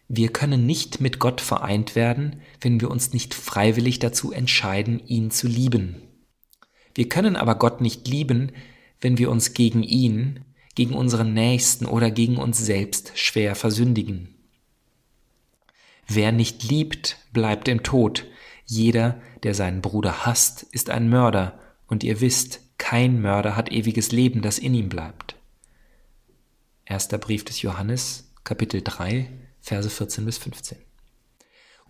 Wir 0.08 0.32
können 0.32 0.66
nicht 0.66 1.00
mit 1.00 1.20
Gott 1.20 1.40
vereint 1.40 1.94
werden, 1.94 2.42
wenn 2.60 2.80
wir 2.80 2.90
uns 2.90 3.12
nicht 3.12 3.32
freiwillig 3.32 4.00
dazu 4.00 4.32
entscheiden, 4.32 5.00
ihn 5.06 5.30
zu 5.30 5.46
lieben. 5.46 6.02
Wir 6.96 7.08
können 7.08 7.36
aber 7.36 7.54
Gott 7.54 7.80
nicht 7.80 8.08
lieben, 8.08 8.50
wenn 9.00 9.18
wir 9.18 9.30
uns 9.30 9.54
gegen 9.54 9.84
ihn, 9.84 10.44
gegen 10.74 10.94
unseren 10.94 11.32
Nächsten 11.32 11.86
oder 11.86 12.10
gegen 12.10 12.38
uns 12.38 12.58
selbst 12.58 13.12
schwer 13.14 13.54
versündigen. 13.54 14.35
Wer 16.06 16.32
nicht 16.32 16.62
liebt, 16.64 17.18
bleibt 17.32 17.68
im 17.68 17.82
Tod. 17.82 18.26
Jeder, 18.64 19.20
der 19.42 19.54
seinen 19.54 19.82
Bruder 19.82 20.26
hasst, 20.26 20.62
ist 20.62 20.90
ein 20.90 21.08
Mörder, 21.08 21.58
und 21.88 22.02
ihr 22.04 22.20
wisst, 22.20 22.60
kein 22.78 23.20
Mörder 23.20 23.56
hat 23.56 23.70
ewiges 23.70 24.12
Leben, 24.12 24.42
das 24.42 24.58
in 24.58 24.74
ihm 24.74 24.88
bleibt. 24.88 25.36
Erster 26.84 27.18
Brief 27.18 27.44
des 27.44 27.62
Johannes, 27.62 28.32
Kapitel 28.44 28.82
3, 28.82 29.28
Verse 29.60 29.90
14 29.90 30.24
bis 30.24 30.38
15. 30.38 30.78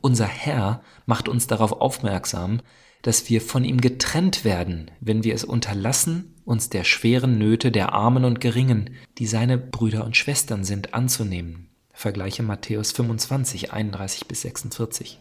Unser 0.00 0.26
Herr 0.26 0.82
macht 1.04 1.28
uns 1.28 1.46
darauf 1.46 1.72
aufmerksam, 1.72 2.60
dass 3.02 3.28
wir 3.28 3.40
von 3.40 3.64
ihm 3.64 3.80
getrennt 3.80 4.44
werden, 4.44 4.90
wenn 5.00 5.24
wir 5.24 5.34
es 5.34 5.44
unterlassen, 5.44 6.34
uns 6.44 6.70
der 6.70 6.84
schweren 6.84 7.38
Nöte 7.38 7.70
der 7.70 7.92
Armen 7.92 8.24
und 8.24 8.40
Geringen, 8.40 8.96
die 9.18 9.26
seine 9.26 9.58
Brüder 9.58 10.04
und 10.04 10.16
Schwestern 10.16 10.64
sind, 10.64 10.94
anzunehmen. 10.94 11.68
Vergleiche 11.98 12.42
Matthäus 12.42 12.92
25, 12.92 13.72
31 13.72 14.28
bis 14.28 14.42
46. 14.42 15.18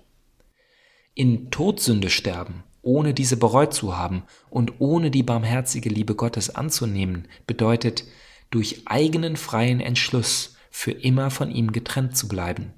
In 1.13 1.49
Todsünde 1.49 2.09
sterben, 2.09 2.65
ohne 2.81 3.13
diese 3.13 3.37
bereut 3.37 3.73
zu 3.73 3.95
haben 3.95 4.23
und 4.49 4.81
ohne 4.81 5.09
die 5.09 5.23
barmherzige 5.23 5.87
Liebe 5.87 6.15
Gottes 6.15 6.53
anzunehmen, 6.53 7.29
bedeutet 7.47 8.03
durch 8.51 8.81
eigenen 8.87 9.37
freien 9.37 9.79
Entschluss 9.79 10.57
für 10.69 10.91
immer 10.91 11.31
von 11.31 11.49
ihm 11.49 11.71
getrennt 11.71 12.17
zu 12.17 12.27
bleiben. 12.27 12.73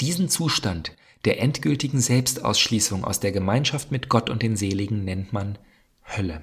Diesen 0.00 0.30
Zustand 0.30 0.96
der 1.26 1.38
endgültigen 1.42 2.00
Selbstausschließung 2.00 3.04
aus 3.04 3.20
der 3.20 3.32
Gemeinschaft 3.32 3.90
mit 3.90 4.08
Gott 4.08 4.30
und 4.30 4.40
den 4.40 4.56
Seligen 4.56 5.04
nennt 5.04 5.34
man 5.34 5.58
Hölle. 6.02 6.40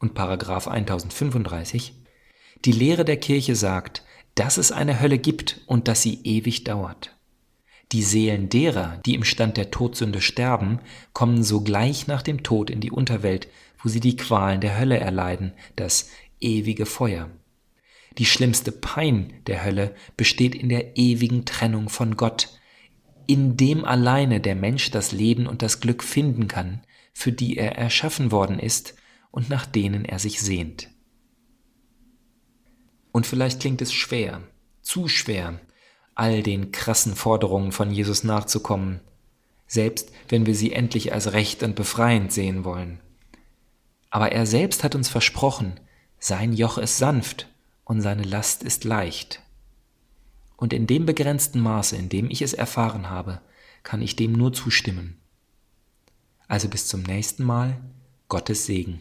Und 0.00 0.14
Paragraph 0.14 0.66
1035 0.66 2.01
Die 2.64 2.72
Lehre 2.72 3.04
der 3.04 3.16
Kirche 3.16 3.56
sagt, 3.56 4.04
dass 4.36 4.56
es 4.56 4.70
eine 4.70 5.00
Hölle 5.00 5.18
gibt 5.18 5.60
und 5.66 5.88
dass 5.88 6.02
sie 6.02 6.20
ewig 6.22 6.62
dauert. 6.62 7.16
Die 7.90 8.02
Seelen 8.02 8.48
derer, 8.48 9.00
die 9.04 9.14
im 9.14 9.24
Stand 9.24 9.56
der 9.56 9.70
Todsünde 9.70 10.20
sterben, 10.20 10.78
kommen 11.12 11.42
sogleich 11.42 12.06
nach 12.06 12.22
dem 12.22 12.42
Tod 12.44 12.70
in 12.70 12.80
die 12.80 12.92
Unterwelt, 12.92 13.48
wo 13.82 13.88
sie 13.88 13.98
die 13.98 14.16
Qualen 14.16 14.60
der 14.60 14.78
Hölle 14.78 14.98
erleiden, 14.98 15.52
das 15.74 16.08
ewige 16.40 16.86
Feuer. 16.86 17.28
Die 18.18 18.26
schlimmste 18.26 18.70
Pein 18.70 19.32
der 19.48 19.64
Hölle 19.64 19.94
besteht 20.16 20.54
in 20.54 20.68
der 20.68 20.96
ewigen 20.96 21.44
Trennung 21.44 21.88
von 21.88 22.16
Gott, 22.16 22.48
in 23.26 23.56
dem 23.56 23.84
alleine 23.84 24.40
der 24.40 24.54
Mensch 24.54 24.92
das 24.92 25.10
Leben 25.10 25.48
und 25.48 25.62
das 25.62 25.80
Glück 25.80 26.04
finden 26.04 26.46
kann, 26.46 26.82
für 27.12 27.32
die 27.32 27.56
er 27.56 27.76
erschaffen 27.76 28.30
worden 28.30 28.60
ist 28.60 28.94
und 29.32 29.50
nach 29.50 29.66
denen 29.66 30.04
er 30.04 30.20
sich 30.20 30.40
sehnt. 30.40 30.91
Und 33.12 33.26
vielleicht 33.26 33.60
klingt 33.60 33.82
es 33.82 33.92
schwer, 33.92 34.42
zu 34.80 35.06
schwer, 35.06 35.60
all 36.14 36.42
den 36.42 36.72
krassen 36.72 37.14
Forderungen 37.14 37.72
von 37.72 37.90
Jesus 37.90 38.24
nachzukommen, 38.24 39.00
selbst 39.66 40.10
wenn 40.28 40.46
wir 40.46 40.54
sie 40.54 40.72
endlich 40.72 41.12
als 41.12 41.32
recht 41.32 41.62
und 41.62 41.76
befreiend 41.76 42.32
sehen 42.32 42.64
wollen. 42.64 43.00
Aber 44.10 44.32
er 44.32 44.44
selbst 44.44 44.84
hat 44.84 44.94
uns 44.94 45.08
versprochen, 45.08 45.80
sein 46.18 46.52
Joch 46.52 46.78
ist 46.78 46.98
sanft 46.98 47.48
und 47.84 48.00
seine 48.00 48.24
Last 48.24 48.62
ist 48.62 48.84
leicht. 48.84 49.40
Und 50.56 50.72
in 50.72 50.86
dem 50.86 51.06
begrenzten 51.06 51.60
Maße, 51.60 51.96
in 51.96 52.08
dem 52.08 52.30
ich 52.30 52.42
es 52.42 52.52
erfahren 52.52 53.10
habe, 53.10 53.40
kann 53.82 54.02
ich 54.02 54.16
dem 54.16 54.32
nur 54.32 54.52
zustimmen. 54.52 55.18
Also 56.46 56.68
bis 56.68 56.86
zum 56.86 57.02
nächsten 57.02 57.42
Mal, 57.42 57.80
Gottes 58.28 58.66
Segen. 58.66 59.00